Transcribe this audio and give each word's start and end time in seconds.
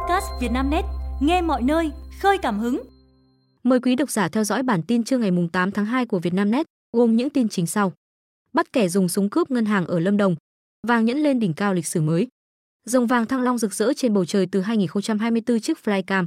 podcast 0.00 0.26
Vietnamnet, 0.40 0.84
nghe 1.20 1.42
mọi 1.42 1.62
nơi, 1.62 1.90
khơi 2.20 2.38
cảm 2.38 2.58
hứng. 2.58 2.82
Mời 3.62 3.80
quý 3.80 3.96
độc 3.96 4.10
giả 4.10 4.28
theo 4.28 4.44
dõi 4.44 4.62
bản 4.62 4.82
tin 4.82 5.04
trưa 5.04 5.18
ngày 5.18 5.30
8 5.52 5.70
tháng 5.70 5.84
2 5.86 6.06
của 6.06 6.18
Vietnamnet, 6.18 6.66
gồm 6.92 7.16
những 7.16 7.30
tin 7.30 7.48
chính 7.48 7.66
sau. 7.66 7.92
Bắt 8.52 8.72
kẻ 8.72 8.88
dùng 8.88 9.08
súng 9.08 9.30
cướp 9.30 9.50
ngân 9.50 9.64
hàng 9.64 9.86
ở 9.86 9.98
Lâm 9.98 10.16
Đồng, 10.16 10.36
vàng 10.86 11.04
nhẫn 11.04 11.18
lên 11.18 11.40
đỉnh 11.40 11.54
cao 11.54 11.74
lịch 11.74 11.86
sử 11.86 12.00
mới. 12.00 12.28
Rồng 12.84 13.06
vàng 13.06 13.26
thăng 13.26 13.42
long 13.42 13.58
rực 13.58 13.74
rỡ 13.74 13.92
trên 13.96 14.14
bầu 14.14 14.24
trời 14.24 14.46
từ 14.46 14.60
2024 14.60 15.60
chiếc 15.60 15.78
flycam. 15.84 16.26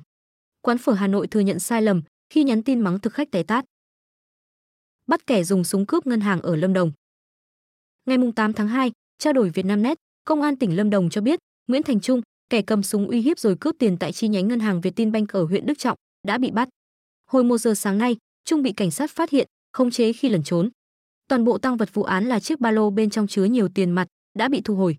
Quán 0.61 0.77
phở 0.77 0.93
Hà 0.93 1.07
Nội 1.07 1.27
thừa 1.27 1.39
nhận 1.39 1.59
sai 1.59 1.81
lầm 1.81 2.01
khi 2.29 2.43
nhắn 2.43 2.63
tin 2.63 2.79
mắng 2.79 2.99
thực 2.99 3.13
khách 3.13 3.31
té 3.31 3.43
tát. 3.43 3.65
Bắt 5.07 5.27
kẻ 5.27 5.43
dùng 5.43 5.63
súng 5.63 5.85
cướp 5.85 6.07
ngân 6.07 6.21
hàng 6.21 6.41
ở 6.41 6.55
Lâm 6.55 6.73
Đồng. 6.73 6.91
Ngày 8.05 8.17
8 8.35 8.53
tháng 8.53 8.67
2, 8.67 8.91
trao 9.17 9.33
đổi 9.33 9.49
Vietnamnet, 9.49 9.97
Công 10.25 10.41
an 10.41 10.55
tỉnh 10.55 10.75
Lâm 10.75 10.89
Đồng 10.89 11.09
cho 11.09 11.21
biết 11.21 11.39
Nguyễn 11.67 11.83
Thành 11.83 11.99
Trung, 11.99 12.21
kẻ 12.53 12.61
cầm 12.61 12.83
súng 12.83 13.07
uy 13.07 13.21
hiếp 13.21 13.39
rồi 13.39 13.57
cướp 13.59 13.75
tiền 13.79 13.97
tại 13.97 14.11
chi 14.11 14.27
nhánh 14.27 14.47
ngân 14.47 14.59
hàng 14.59 14.81
Vietinbank 14.81 15.29
ở 15.29 15.43
huyện 15.43 15.65
Đức 15.65 15.77
Trọng, 15.77 15.97
đã 16.27 16.37
bị 16.37 16.51
bắt. 16.51 16.69
Hồi 17.31 17.43
1 17.43 17.57
giờ 17.57 17.73
sáng 17.73 17.97
nay, 17.97 18.17
Trung 18.45 18.61
bị 18.61 18.73
cảnh 18.73 18.91
sát 18.91 19.11
phát 19.11 19.29
hiện, 19.29 19.47
khống 19.71 19.91
chế 19.91 20.13
khi 20.13 20.29
lẩn 20.29 20.43
trốn. 20.43 20.69
Toàn 21.27 21.43
bộ 21.43 21.57
tăng 21.57 21.77
vật 21.77 21.93
vụ 21.93 22.03
án 22.03 22.25
là 22.25 22.39
chiếc 22.39 22.59
ba 22.59 22.71
lô 22.71 22.89
bên 22.89 23.09
trong 23.09 23.27
chứa 23.27 23.43
nhiều 23.43 23.69
tiền 23.75 23.91
mặt, 23.91 24.07
đã 24.37 24.49
bị 24.49 24.61
thu 24.61 24.75
hồi. 24.75 24.97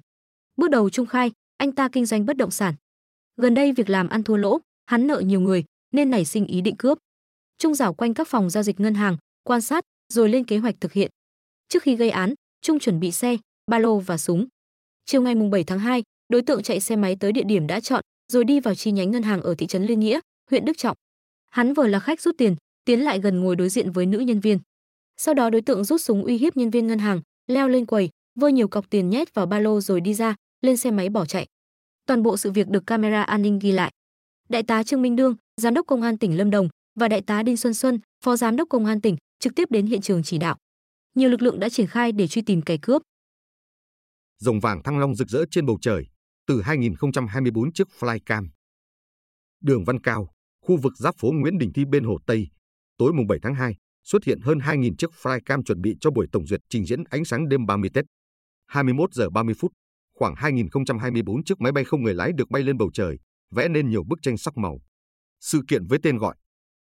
Bước 0.57 0.71
đầu 0.71 0.91
Trung 0.91 1.07
khai, 1.07 1.33
anh 1.57 1.73
ta 1.73 1.89
kinh 1.89 2.07
doanh 2.07 2.27
bất 2.27 2.37
động 2.37 2.51
sản. 2.51 2.75
Gần 3.37 3.55
đây 3.55 3.73
việc 3.73 3.91
làm 3.91 4.09
ăn 4.09 4.23
thua 4.23 4.37
lỗ, 4.37 4.59
hắn 4.87 5.07
nợ 5.07 5.23
nhiều 5.27 5.41
người 5.41 5.65
nên 5.93 6.11
nảy 6.11 6.25
sinh 6.25 6.47
ý 6.47 6.61
định 6.61 6.77
cướp. 6.77 6.99
Trung 7.59 7.75
dạo 7.75 7.95
quanh 7.95 8.15
các 8.15 8.29
phòng 8.29 8.51
giao 8.51 8.63
dịch 8.63 8.81
ngân 8.81 8.95
hàng, 8.95 9.17
quan 9.43 9.61
sát 9.61 9.85
rồi 10.13 10.29
lên 10.29 10.45
kế 10.45 10.59
hoạch 10.59 10.75
thực 10.81 10.93
hiện. 10.93 11.11
Trước 11.69 11.83
khi 11.83 11.97
gây 11.97 12.11
án, 12.11 12.35
Trung 12.63 12.79
chuẩn 12.79 13.01
bị 13.01 13.13
xe, 13.13 13.37
ba 13.71 13.79
lô 13.79 13.99
và 13.99 14.19
súng. 14.19 14.47
Chiều 15.05 15.23
ngày 15.23 15.35
7 15.35 15.65
tháng 15.65 15.79
2, 15.79 16.03
đối 16.35 16.43
tượng 16.43 16.63
chạy 16.63 16.81
xe 16.81 16.97
máy 16.97 17.17
tới 17.21 17.33
địa 17.33 17.43
điểm 17.45 17.67
đã 17.67 17.81
chọn, 17.81 18.03
rồi 18.33 18.45
đi 18.45 18.61
vào 18.61 18.75
chi 18.75 18.93
nhánh 18.93 19.11
ngân 19.11 19.23
hàng 19.23 19.43
ở 19.43 19.55
thị 19.55 19.67
trấn 19.67 19.85
Liên 19.87 20.01
Nghĩa, 20.01 20.21
huyện 20.51 20.65
Đức 20.65 20.79
Trọng. 20.79 20.97
Hắn 21.51 21.75
vừa 21.75 21.87
là 21.87 22.01
khách 22.01 22.21
rút 22.21 22.35
tiền, 22.39 22.57
tiến 22.85 23.01
lại 23.01 23.21
gần 23.21 23.41
ngồi 23.41 23.57
đối 23.57 23.69
diện 23.69 23.93
với 23.93 24.07
nữ 24.07 24.19
nhân 24.19 24.41
viên. 24.41 24.59
Sau 25.17 25.35
đó 25.35 25.51
đối 25.51 25.63
tượng 25.63 25.85
rút 25.85 26.01
súng 26.01 26.25
uy 26.25 26.39
hiếp 26.39 26.57
nhân 26.57 26.71
viên 26.71 26.87
ngân 26.87 26.99
hàng, 26.99 27.21
leo 27.47 27.69
lên 27.69 27.87
quầy, 27.87 28.11
vơ 28.41 28.49
nhiều 28.49 28.69
cọc 28.69 28.91
tiền 28.91 29.11
nhét 29.11 29.35
vào 29.35 29.47
ba 29.47 29.59
lô 29.59 29.81
rồi 29.81 30.01
đi 30.01 30.15
ra, 30.15 30.35
lên 30.63 30.77
xe 30.77 30.91
máy 30.91 31.09
bỏ 31.09 31.25
chạy. 31.27 31.47
Toàn 32.07 32.23
bộ 32.23 32.37
sự 32.37 32.51
việc 32.51 32.69
được 32.69 32.87
camera 32.87 33.23
an 33.23 33.43
ninh 33.43 33.59
ghi 33.59 33.73
lại. 33.73 33.91
Đại 34.49 34.63
tá 34.63 34.83
Trương 34.83 35.03
Minh 35.03 35.17
Đương, 35.17 35.35
giám 35.61 35.75
đốc 35.75 35.87
công 35.87 36.03
an 36.03 36.19
tỉnh 36.19 36.37
Lâm 36.37 36.51
Đồng 36.51 36.69
và 36.95 37.09
đại 37.09 37.21
tá 37.21 37.43
Đinh 37.43 37.57
Xuân 37.57 37.75
Xuân, 37.75 37.99
phó 38.25 38.37
giám 38.37 38.57
đốc 38.57 38.69
công 38.69 38.87
an 38.87 39.01
tỉnh 39.01 39.17
trực 39.39 39.55
tiếp 39.55 39.71
đến 39.71 39.87
hiện 39.87 40.01
trường 40.01 40.23
chỉ 40.23 40.39
đạo. 40.39 40.57
Nhiều 41.15 41.29
lực 41.29 41.43
lượng 41.43 41.61
đã 41.61 41.69
triển 41.69 41.87
khai 41.87 42.13
để 42.13 42.27
truy 42.27 42.43
tìm 42.43 42.63
kẻ 42.63 42.77
cướp. 42.83 43.03
Rồng 44.39 44.61
vàng 44.61 44.83
thăng 44.83 44.99
long 44.99 45.15
rực 45.15 45.29
rỡ 45.29 45.45
trên 45.51 45.67
bầu 45.67 45.79
trời, 45.81 46.07
từ 46.47 46.63
2024 46.63 47.73
chiếc 47.73 47.89
flycam. 47.99 48.49
Đường 49.61 49.85
Văn 49.85 50.01
Cao, 50.01 50.31
khu 50.61 50.77
vực 50.77 50.93
giáp 50.97 51.15
phố 51.19 51.33
Nguyễn 51.33 51.59
Đình 51.59 51.73
Thi 51.73 51.85
bên 51.85 52.05
Hồ 52.05 52.19
Tây, 52.27 52.49
tối 52.99 53.13
mùng 53.13 53.27
7 53.27 53.39
tháng 53.43 53.55
2, 53.55 53.77
xuất 54.05 54.25
hiện 54.25 54.41
hơn 54.41 54.59
2.000 54.59 54.95
chiếc 54.99 55.11
flycam 55.23 55.63
chuẩn 55.63 55.81
bị 55.81 55.97
cho 56.01 56.11
buổi 56.11 56.27
tổng 56.33 56.47
duyệt 56.47 56.61
trình 56.69 56.87
diễn 56.87 57.05
ánh 57.05 57.25
sáng 57.25 57.49
đêm 57.49 57.67
30 57.67 57.91
Tết. 57.95 58.05
21 58.67 59.15
giờ 59.15 59.31
30 59.31 59.55
phút, 59.59 59.73
khoảng 60.15 60.35
2024 60.37 61.45
chiếc 61.45 61.61
máy 61.61 61.73
bay 61.73 61.85
không 61.85 62.03
người 62.03 62.15
lái 62.15 62.33
được 62.33 62.51
bay 62.51 62.63
lên 62.63 62.79
bầu 62.79 62.91
trời, 62.95 63.19
vẽ 63.51 63.69
nên 63.69 63.91
nhiều 63.91 64.05
bức 64.05 64.19
tranh 64.23 64.37
sắc 64.37 64.57
màu. 64.57 64.79
Sự 65.41 65.61
kiện 65.69 65.87
với 65.87 65.99
tên 66.03 66.19
gọi 66.19 66.37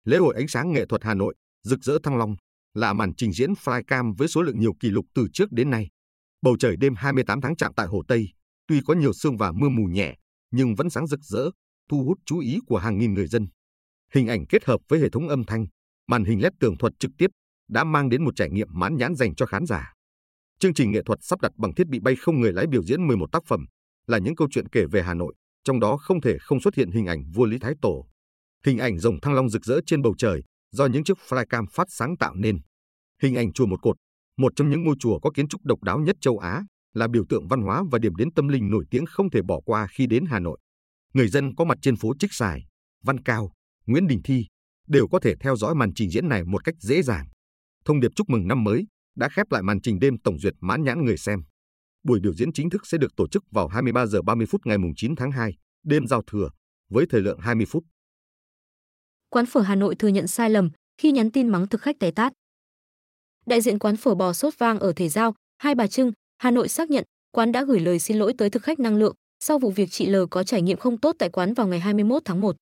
Lễ 0.05 0.17
hội 0.17 0.35
ánh 0.35 0.49
sáng 0.49 0.73
nghệ 0.73 0.87
thuật 0.87 1.05
Hà 1.05 1.15
Nội, 1.15 1.35
rực 1.63 1.81
rỡ 1.85 1.99
thăng 2.03 2.17
long, 2.17 2.37
là 2.75 2.93
màn 2.93 3.15
trình 3.17 3.33
diễn 3.33 3.53
flycam 3.53 4.15
với 4.17 4.29
số 4.29 4.43
lượng 4.43 4.61
nhiều 4.61 4.73
kỷ 4.81 4.91
lục 4.91 5.07
từ 5.15 5.27
trước 5.33 5.53
đến 5.53 5.71
nay. 5.71 5.89
Bầu 6.43 6.57
trời 6.59 6.77
đêm 6.77 6.95
28 6.97 7.41
tháng 7.41 7.57
chạm 7.57 7.73
tại 7.77 7.87
Hồ 7.87 8.03
Tây, 8.09 8.29
tuy 8.67 8.81
có 8.87 8.95
nhiều 8.95 9.13
sương 9.13 9.37
và 9.37 9.53
mưa 9.53 9.69
mù 9.69 9.85
nhẹ, 9.85 10.17
nhưng 10.51 10.75
vẫn 10.75 10.91
sáng 10.91 11.07
rực 11.07 11.21
rỡ, 11.23 11.51
thu 11.89 12.05
hút 12.05 12.19
chú 12.27 12.39
ý 12.39 12.59
của 12.67 12.79
hàng 12.79 12.99
nghìn 12.99 13.15
người 13.15 13.27
dân. 13.27 13.47
Hình 14.13 14.29
ảnh 14.29 14.47
kết 14.47 14.65
hợp 14.65 14.81
với 14.89 15.01
hệ 15.01 15.11
thống 15.11 15.29
âm 15.29 15.45
thanh, 15.45 15.67
màn 16.07 16.25
hình 16.25 16.43
LED 16.43 16.53
tường 16.61 16.77
thuật 16.79 16.93
trực 16.99 17.11
tiếp 17.19 17.31
đã 17.69 17.85
mang 17.85 18.09
đến 18.09 18.25
một 18.25 18.37
trải 18.37 18.51
nghiệm 18.51 18.69
mãn 18.71 18.97
nhãn 18.97 19.15
dành 19.15 19.35
cho 19.35 19.47
khán 19.47 19.67
giả. 19.67 19.93
Chương 20.59 20.75
trình 20.75 20.91
nghệ 20.91 21.03
thuật 21.03 21.19
sắp 21.23 21.41
đặt 21.41 21.53
bằng 21.57 21.75
thiết 21.75 21.87
bị 21.87 22.01
bay 22.01 22.17
không 22.17 22.41
người 22.41 22.53
lái 22.53 22.67
biểu 22.67 22.83
diễn 22.83 23.07
11 23.07 23.33
tác 23.33 23.43
phẩm, 23.47 23.67
là 24.07 24.19
những 24.19 24.37
câu 24.37 24.49
chuyện 24.51 24.69
kể 24.69 24.85
về 24.87 25.03
Hà 25.03 25.15
Nội, 25.15 25.35
trong 25.65 25.81
đó 25.81 25.97
không 25.97 26.21
thể 26.21 26.37
không 26.41 26.61
xuất 26.61 26.75
hiện 26.75 26.91
hình 26.91 27.07
ảnh 27.07 27.25
vua 27.35 27.45
Lý 27.45 27.59
Thái 27.59 27.75
Tổ. 27.83 28.07
Hình 28.67 28.79
ảnh 28.79 28.99
rồng 28.99 29.21
thăng 29.21 29.35
long 29.35 29.49
rực 29.49 29.65
rỡ 29.65 29.81
trên 29.87 30.03
bầu 30.03 30.15
trời 30.19 30.43
do 30.73 30.87
những 30.87 31.05
chiếc 31.05 31.19
flycam 31.29 31.67
phát 31.73 31.87
sáng 31.91 32.17
tạo 32.17 32.35
nên. 32.35 32.59
Hình 33.23 33.35
ảnh 33.35 33.53
chùa 33.53 33.67
một 33.67 33.83
cột, 33.83 33.97
một 34.37 34.53
trong 34.57 34.71
những 34.71 34.85
ngôi 34.85 34.97
chùa 34.99 35.19
có 35.19 35.31
kiến 35.35 35.49
trúc 35.49 35.65
độc 35.65 35.83
đáo 35.83 35.99
nhất 35.99 36.17
châu 36.21 36.39
Á, 36.39 36.65
là 36.95 37.09
biểu 37.09 37.25
tượng 37.29 37.49
văn 37.49 37.63
hóa 37.63 37.83
và 37.91 37.99
điểm 37.99 38.17
đến 38.17 38.29
tâm 38.35 38.49
linh 38.49 38.71
nổi 38.71 38.85
tiếng 38.91 39.07
không 39.07 39.31
thể 39.31 39.43
bỏ 39.43 39.61
qua 39.65 39.87
khi 39.91 40.07
đến 40.07 40.25
Hà 40.29 40.41
Nội. 40.41 40.59
Người 41.15 41.29
dân 41.29 41.55
có 41.55 41.65
mặt 41.65 41.79
trên 41.83 41.97
phố 41.97 42.13
Trích 42.19 42.33
Sài, 42.33 42.67
Văn 43.05 43.23
Cao, 43.23 43.53
Nguyễn 43.87 44.07
Đình 44.07 44.21
Thi 44.25 44.47
đều 44.89 45.09
có 45.09 45.21
thể 45.21 45.35
theo 45.41 45.57
dõi 45.57 45.75
màn 45.75 45.95
trình 45.95 46.11
diễn 46.11 46.29
này 46.29 46.45
một 46.45 46.65
cách 46.65 46.75
dễ 46.79 47.03
dàng. 47.03 47.27
Thông 47.85 48.01
điệp 48.01 48.11
chúc 48.17 48.31
mừng 48.31 48.49
năm 48.49 48.65
mới 48.65 48.87
đã 49.17 49.29
khép 49.29 49.53
lại 49.53 49.63
màn 49.63 49.81
trình 49.81 49.99
đêm 49.99 50.19
tổng 50.19 50.39
duyệt 50.39 50.55
mãn 50.61 50.85
nhãn 50.85 51.05
người 51.05 51.17
xem. 51.17 51.43
Buổi 52.03 52.21
biểu 52.21 52.35
diễn 52.35 52.53
chính 52.53 52.71
thức 52.71 52.87
sẽ 52.87 52.99
được 52.99 53.17
tổ 53.17 53.29
chức 53.29 53.45
vào 53.51 53.69
23 53.69 54.07
giờ 54.07 54.23
30 54.23 54.47
phút 54.47 54.67
ngày 54.67 54.77
9 54.97 55.17
tháng 55.17 55.31
2, 55.31 55.53
đêm 55.85 56.07
giao 56.07 56.23
thừa, 56.23 56.49
với 56.91 57.07
thời 57.11 57.21
lượng 57.21 57.39
20 57.39 57.67
phút. 57.67 57.85
Quán 59.29 59.47
phở 59.47 59.61
Hà 59.61 59.75
Nội 59.75 59.95
thừa 59.95 60.09
nhận 60.09 60.27
sai 60.27 60.51
lầm 60.51 60.71
khi 60.99 61.13
nhắn 61.13 61.31
tin 61.31 61.49
mắng 61.49 61.69
thực 61.69 61.83
khách 61.83 61.99
té 61.99 62.11
tát. 62.11 62.33
Đại 63.47 63.61
diện 63.61 63.79
quán 63.79 63.97
phở 63.97 64.15
bò 64.15 64.33
sốt 64.33 64.55
vang 64.59 64.79
ở 64.79 64.93
Thể 64.97 65.09
Giao, 65.09 65.35
Hai 65.59 65.75
Bà 65.75 65.87
Trưng, 65.87 66.13
Hà 66.39 66.51
Nội 66.51 66.69
xác 66.69 66.91
nhận 66.91 67.05
quán 67.31 67.53
đã 67.53 67.65
gửi 67.65 67.81
lời 67.81 67.99
xin 67.99 68.17
lỗi 68.17 68.35
tới 68.39 68.51
thực 68.51 68.63
khách 68.63 68.81
năng 68.81 68.97
lượng 68.97 69.15
sau 69.41 69.59
vụ 69.59 69.71
việc 69.71 69.91
chị 69.91 70.07
L 70.07 70.17
có 70.31 70.45
trải 70.45 70.63
nghiệm 70.63 70.79
không 70.79 70.99
tốt 70.99 71.17
tại 71.19 71.29
quán 71.29 71.55
vào 71.55 71.67
ngày 71.67 71.81
21 71.81 72.23
tháng 72.25 72.41
1. 72.41 72.57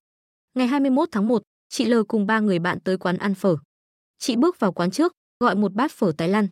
Ngày 0.54 0.66
21 0.66 1.08
tháng 1.12 1.28
1, 1.28 1.42
chị 1.68 1.84
L 1.84 1.94
cùng 2.08 2.26
ba 2.26 2.40
người 2.40 2.58
bạn 2.58 2.80
tới 2.80 2.98
quán 2.98 3.16
ăn 3.16 3.34
phở. 3.34 3.56
Chị 4.18 4.36
bước 4.36 4.60
vào 4.60 4.72
quán 4.72 4.90
trước, 4.90 5.12
gọi 5.40 5.54
một 5.56 5.72
bát 5.72 5.92
phở 5.92 6.12
Thái 6.18 6.28
Lan. 6.28 6.48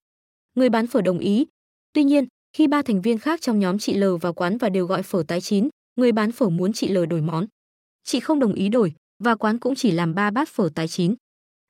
Người 0.55 0.69
bán 0.69 0.87
phở 0.87 1.01
đồng 1.01 1.19
ý. 1.19 1.47
Tuy 1.93 2.05
nhiên, 2.05 2.27
khi 2.53 2.67
ba 2.67 2.83
thành 2.83 3.03
viên 3.03 3.19
khác 3.19 3.41
trong 3.41 3.59
nhóm 3.59 3.79
chị 3.79 3.95
L 3.95 4.05
vào 4.21 4.35
quán 4.35 4.59
và 4.59 4.69
đều 4.69 4.87
gọi 4.87 5.03
phở 5.03 5.23
tái 5.29 5.41
chín, 5.41 5.69
người 5.97 6.13
bán 6.13 6.33
phở 6.33 6.49
muốn 6.49 6.73
chị 6.73 6.89
L 6.89 7.07
đổi 7.11 7.21
món. 7.21 7.47
Chị 8.05 8.21
không 8.21 8.39
đồng 8.39 8.55
ý 8.55 8.69
đổi 8.69 8.95
và 9.25 9.35
quán 9.35 9.59
cũng 9.59 9.75
chỉ 9.75 9.91
làm 9.91 10.15
ba 10.15 10.31
bát 10.31 10.49
phở 10.49 10.69
tái 10.75 10.89
chín. 10.89 11.15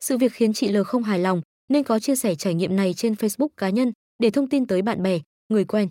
Sự 0.00 0.18
việc 0.18 0.32
khiến 0.32 0.52
chị 0.52 0.68
L 0.72 0.82
không 0.82 1.02
hài 1.02 1.18
lòng 1.18 1.42
nên 1.68 1.84
có 1.84 1.98
chia 1.98 2.16
sẻ 2.16 2.34
trải 2.34 2.54
nghiệm 2.54 2.76
này 2.76 2.94
trên 2.94 3.12
Facebook 3.12 3.48
cá 3.56 3.70
nhân 3.70 3.92
để 4.18 4.30
thông 4.30 4.48
tin 4.48 4.66
tới 4.66 4.82
bạn 4.82 5.02
bè, 5.02 5.20
người 5.50 5.64
quen. 5.64 5.88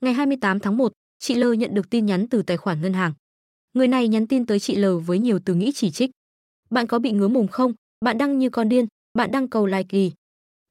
Ngày 0.00 0.14
28 0.14 0.60
tháng 0.60 0.76
1, 0.76 0.92
chị 1.18 1.34
L 1.34 1.44
nhận 1.58 1.74
được 1.74 1.90
tin 1.90 2.06
nhắn 2.06 2.28
từ 2.28 2.42
tài 2.42 2.56
khoản 2.56 2.82
ngân 2.82 2.92
hàng. 2.92 3.12
Người 3.72 3.88
này 3.88 4.08
nhắn 4.08 4.26
tin 4.26 4.46
tới 4.46 4.60
chị 4.60 4.76
L 4.76 4.84
với 5.06 5.18
nhiều 5.18 5.38
từ 5.44 5.54
nghĩ 5.54 5.72
chỉ 5.74 5.90
trích. 5.90 6.10
Bạn 6.70 6.86
có 6.86 6.98
bị 6.98 7.12
ngứa 7.12 7.28
mồm 7.28 7.48
không? 7.48 7.72
Bạn 8.04 8.18
đăng 8.18 8.38
như 8.38 8.50
con 8.50 8.68
điên, 8.68 8.86
bạn 9.18 9.30
đăng 9.30 9.48
cầu 9.48 9.66
like 9.66 9.88
gì? 9.92 10.12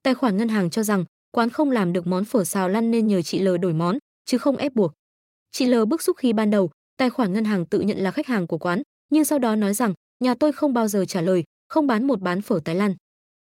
Tài 0.03 0.14
khoản 0.14 0.38
ngân 0.38 0.50
hàng 0.50 0.69
cho 0.69 0.84
rằng 0.84 1.06
quán 1.31 1.50
không 1.50 1.72
làm 1.72 1.94
được 1.94 2.08
món 2.08 2.25
phở 2.25 2.44
xào 2.44 2.69
lăn 2.69 2.92
nên 2.92 3.08
nhờ 3.08 3.22
chị 3.22 3.40
L 3.40 3.58
đổi 3.62 3.74
món, 3.74 3.97
chứ 4.25 4.38
không 4.38 4.58
ép 4.58 4.75
buộc. 4.75 4.92
Chị 5.52 5.66
L 5.66 5.86
bức 5.86 6.02
xúc 6.02 6.18
khi 6.18 6.34
ban 6.34 6.50
đầu, 6.50 6.72
tài 6.98 7.09
khoản 7.09 7.34
ngân 7.34 7.46
hàng 7.46 7.66
tự 7.66 7.80
nhận 7.80 7.98
là 7.98 8.12
khách 8.12 8.28
hàng 8.28 8.48
của 8.48 8.58
quán, 8.58 8.81
nhưng 9.09 9.25
sau 9.25 9.40
đó 9.40 9.56
nói 9.56 9.74
rằng 9.74 9.94
nhà 10.19 10.36
tôi 10.36 10.52
không 10.52 10.74
bao 10.74 10.88
giờ 10.88 11.06
trả 11.06 11.22
lời, 11.22 11.44
không 11.68 11.88
bán 11.88 12.08
một 12.08 12.22
bán 12.22 12.42
phở 12.42 12.59
Thái 12.66 12.75
Lan. 12.75 12.96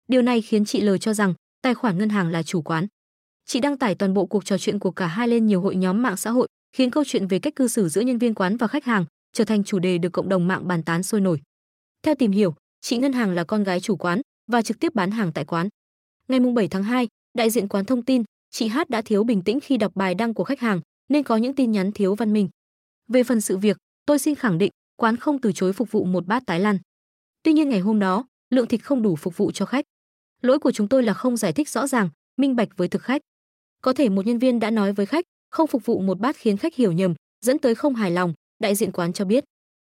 Điều 0.07 0.21
này 0.21 0.41
khiến 0.41 0.65
chị 0.65 0.81
L 0.81 0.89
cho 1.01 1.13
rằng 1.13 1.33
tài 1.61 1.73
khoản 1.73 1.97
ngân 1.97 2.09
hàng 2.09 2.29
là 2.29 2.43
chủ 2.43 2.61
quán. 2.61 2.87
Chị 3.49 3.59
đăng 3.59 3.77
tải 3.77 3.95
toàn 3.95 4.13
bộ 4.13 4.25
cuộc 4.25 4.45
trò 4.45 4.57
chuyện 4.57 4.79
của 4.79 4.91
cả 4.91 5.07
hai 5.07 5.27
lên 5.27 5.45
nhiều 5.45 5.61
hội 5.61 5.75
nhóm 5.75 6.01
mạng 6.01 6.17
xã 6.17 6.29
hội, 6.29 6.47
khiến 6.73 6.91
câu 6.91 7.03
chuyện 7.07 7.27
về 7.27 7.39
cách 7.39 7.55
cư 7.55 7.67
xử 7.67 7.89
giữa 7.89 8.01
nhân 8.01 8.17
viên 8.17 8.33
quán 8.33 8.57
và 8.57 8.67
khách 8.67 8.85
hàng 8.85 9.05
trở 9.33 9.43
thành 9.43 9.63
chủ 9.63 9.79
đề 9.79 9.97
được 9.97 10.09
cộng 10.09 10.29
đồng 10.29 10.47
mạng 10.47 10.67
bàn 10.67 10.83
tán 10.83 11.03
sôi 11.03 11.21
nổi. 11.21 11.41
Theo 12.03 12.15
tìm 12.15 12.31
hiểu, 12.31 12.55
chị 12.81 12.97
ngân 12.97 13.13
hàng 13.13 13.31
là 13.31 13.43
con 13.43 13.63
gái 13.63 13.79
chủ 13.79 13.95
quán 13.95 14.21
và 14.51 14.61
trực 14.61 14.79
tiếp 14.79 14.95
bán 14.95 15.11
hàng 15.11 15.31
tại 15.33 15.45
quán. 15.45 15.69
Ngày 16.27 16.39
7 16.39 16.67
tháng 16.67 16.83
2, 16.83 17.07
đại 17.37 17.49
diện 17.49 17.67
quán 17.67 17.85
thông 17.85 18.01
tin, 18.01 18.23
chị 18.51 18.67
Hát 18.67 18.89
đã 18.89 19.01
thiếu 19.01 19.23
bình 19.23 19.41
tĩnh 19.41 19.59
khi 19.59 19.77
đọc 19.77 19.91
bài 19.95 20.15
đăng 20.15 20.33
của 20.33 20.43
khách 20.43 20.59
hàng 20.59 20.81
nên 21.09 21.23
có 21.23 21.37
những 21.37 21.55
tin 21.55 21.71
nhắn 21.71 21.91
thiếu 21.91 22.15
văn 22.15 22.33
minh. 22.33 22.49
Về 23.07 23.23
phần 23.23 23.41
sự 23.41 23.57
việc, 23.57 23.77
tôi 24.05 24.19
xin 24.19 24.35
khẳng 24.35 24.57
định 24.57 24.71
quán 24.95 25.17
không 25.17 25.41
từ 25.41 25.51
chối 25.51 25.73
phục 25.73 25.91
vụ 25.91 26.05
một 26.05 26.27
bát 26.27 26.43
tái 26.45 26.59
lăn. 26.59 26.77
Tuy 27.43 27.53
nhiên 27.53 27.69
ngày 27.69 27.79
hôm 27.79 27.99
đó, 27.99 28.25
lượng 28.49 28.67
thịt 28.67 28.83
không 28.83 29.01
đủ 29.01 29.15
phục 29.15 29.37
vụ 29.37 29.51
cho 29.51 29.65
khách. 29.65 29.85
Lỗi 30.41 30.59
của 30.59 30.71
chúng 30.71 30.87
tôi 30.87 31.03
là 31.03 31.13
không 31.13 31.37
giải 31.37 31.53
thích 31.53 31.69
rõ 31.69 31.87
ràng, 31.87 32.09
minh 32.37 32.55
bạch 32.55 32.69
với 32.77 32.87
thực 32.87 33.01
khách. 33.01 33.21
Có 33.81 33.93
thể 33.93 34.09
một 34.09 34.25
nhân 34.25 34.39
viên 34.39 34.59
đã 34.59 34.71
nói 34.71 34.93
với 34.93 35.05
khách, 35.05 35.25
không 35.49 35.67
phục 35.67 35.85
vụ 35.85 35.99
một 35.99 36.19
bát 36.19 36.35
khiến 36.35 36.57
khách 36.57 36.75
hiểu 36.75 36.91
nhầm, 36.91 37.13
dẫn 37.45 37.59
tới 37.59 37.75
không 37.75 37.95
hài 37.95 38.11
lòng, 38.11 38.33
đại 38.59 38.75
diện 38.75 38.91
quán 38.91 39.13
cho 39.13 39.25
biết. 39.25 39.43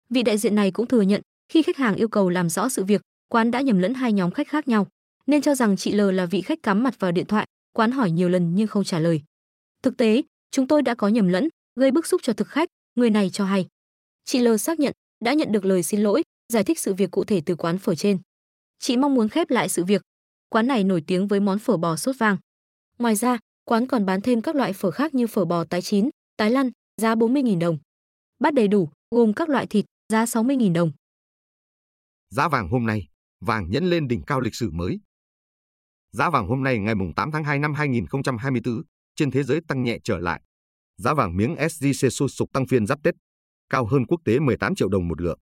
Vị 0.10 0.24
đại 0.24 0.38
diện 0.38 0.56
này 0.56 0.72
cũng 0.72 0.88
thừa 0.88 1.02
nhận, 1.02 1.22
khi 1.50 1.62
khách 1.62 1.78
hàng 1.78 1.96
yêu 1.96 2.08
cầu 2.08 2.30
làm 2.30 2.50
rõ 2.50 2.70
sự 2.70 2.84
việc, 2.84 3.02
quán 3.30 3.52
đã 3.52 3.62
nhầm 3.62 3.80
lẫn 3.80 3.94
hai 3.94 4.14
nhóm 4.14 4.32
khách 4.32 4.48
khác 4.48 4.68
nhau, 4.68 4.88
nên 5.26 5.42
cho 5.42 5.56
rằng 5.56 5.78
chị 5.78 5.92
L 5.92 6.02
là 6.02 6.26
vị 6.26 6.42
khách 6.42 6.64
cắm 6.64 6.84
mặt 6.84 7.00
vào 7.00 7.12
điện 7.12 7.26
thoại, 7.26 7.48
quán 7.74 7.92
hỏi 7.92 8.12
nhiều 8.12 8.30
lần 8.30 8.56
nhưng 8.56 8.68
không 8.68 8.84
trả 8.84 9.00
lời. 9.00 9.22
Thực 9.84 9.98
tế, 9.98 10.22
chúng 10.52 10.68
tôi 10.68 10.82
đã 10.82 10.96
có 10.96 11.08
nhầm 11.08 11.28
lẫn, 11.28 11.50
gây 11.76 11.92
bức 11.92 12.08
xúc 12.08 12.22
cho 12.24 12.34
thực 12.34 12.48
khách, 12.48 12.70
người 12.96 13.10
này 13.10 13.30
cho 13.30 13.46
hay. 13.46 13.68
Chị 14.26 14.40
L 14.40 14.58
xác 14.58 14.80
nhận 14.80 14.94
đã 15.20 15.34
nhận 15.34 15.52
được 15.52 15.66
lời 15.66 15.84
xin 15.84 16.02
lỗi, 16.02 16.24
giải 16.54 16.64
thích 16.64 16.80
sự 16.80 16.94
việc 16.94 17.12
cụ 17.12 17.24
thể 17.24 17.42
từ 17.46 17.56
quán 17.56 17.78
phở 17.78 17.96
trên. 17.96 18.20
Chị 18.80 18.98
mong 18.98 19.16
muốn 19.16 19.30
khép 19.30 19.50
lại 19.50 19.70
sự 19.70 19.84
việc. 19.84 20.02
Quán 20.50 20.68
này 20.68 20.84
nổi 20.84 21.04
tiếng 21.08 21.28
với 21.28 21.40
món 21.40 21.60
phở 21.60 21.78
bò 21.78 21.96
sốt 21.96 22.16
vang. 22.20 22.38
Ngoài 23.00 23.16
ra, 23.16 23.40
quán 23.66 23.88
còn 23.88 24.06
bán 24.06 24.22
thêm 24.22 24.42
các 24.42 24.56
loại 24.56 24.74
phở 24.74 24.92
khác 24.92 25.16
như 25.16 25.28
phở 25.28 25.46
bò 25.46 25.64
tái 25.64 25.82
chín, 25.82 26.10
tái 26.38 26.52
lăn, 26.52 26.72
giá 27.02 27.16
40.000 27.16 27.60
đồng. 27.60 27.78
Bát 28.40 28.54
đầy 28.54 28.68
đủ, 28.68 28.90
gồm 29.12 29.34
các 29.34 29.50
loại 29.50 29.68
thịt, 29.68 29.86
giá 30.10 30.26
60.000 30.26 30.74
đồng. 30.74 30.92
Giá 32.30 32.48
vàng 32.48 32.70
hôm 32.70 32.86
nay, 32.86 33.08
vàng 33.42 33.70
nhẫn 33.70 33.86
lên 33.86 34.08
đỉnh 34.08 34.22
cao 34.28 34.42
lịch 34.42 34.56
sử 34.56 34.72
mới. 34.72 35.00
Giá 36.12 36.30
vàng 36.30 36.48
hôm 36.48 36.64
nay 36.64 36.80
ngày 36.80 36.96
8 37.16 37.32
tháng 37.32 37.44
2 37.44 37.60
năm 37.60 37.74
2024 37.74 38.84
trên 39.16 39.32
thế 39.32 39.44
giới 39.44 39.60
tăng 39.68 39.84
nhẹ 39.84 39.98
trở 40.04 40.18
lại. 40.18 40.42
Giá 40.98 41.14
vàng 41.14 41.38
miếng 41.38 41.56
SJC 41.56 42.10
sôi 42.10 42.30
sục 42.30 42.54
tăng 42.54 42.68
phiên 42.68 42.88
giáp 42.88 43.04
Tết, 43.04 43.16
cao 43.70 43.86
hơn 43.86 44.06
quốc 44.06 44.22
tế 44.26 44.40
18 44.40 44.76
triệu 44.76 44.90
đồng 44.90 45.08
một 45.08 45.22
lượng. 45.22 45.40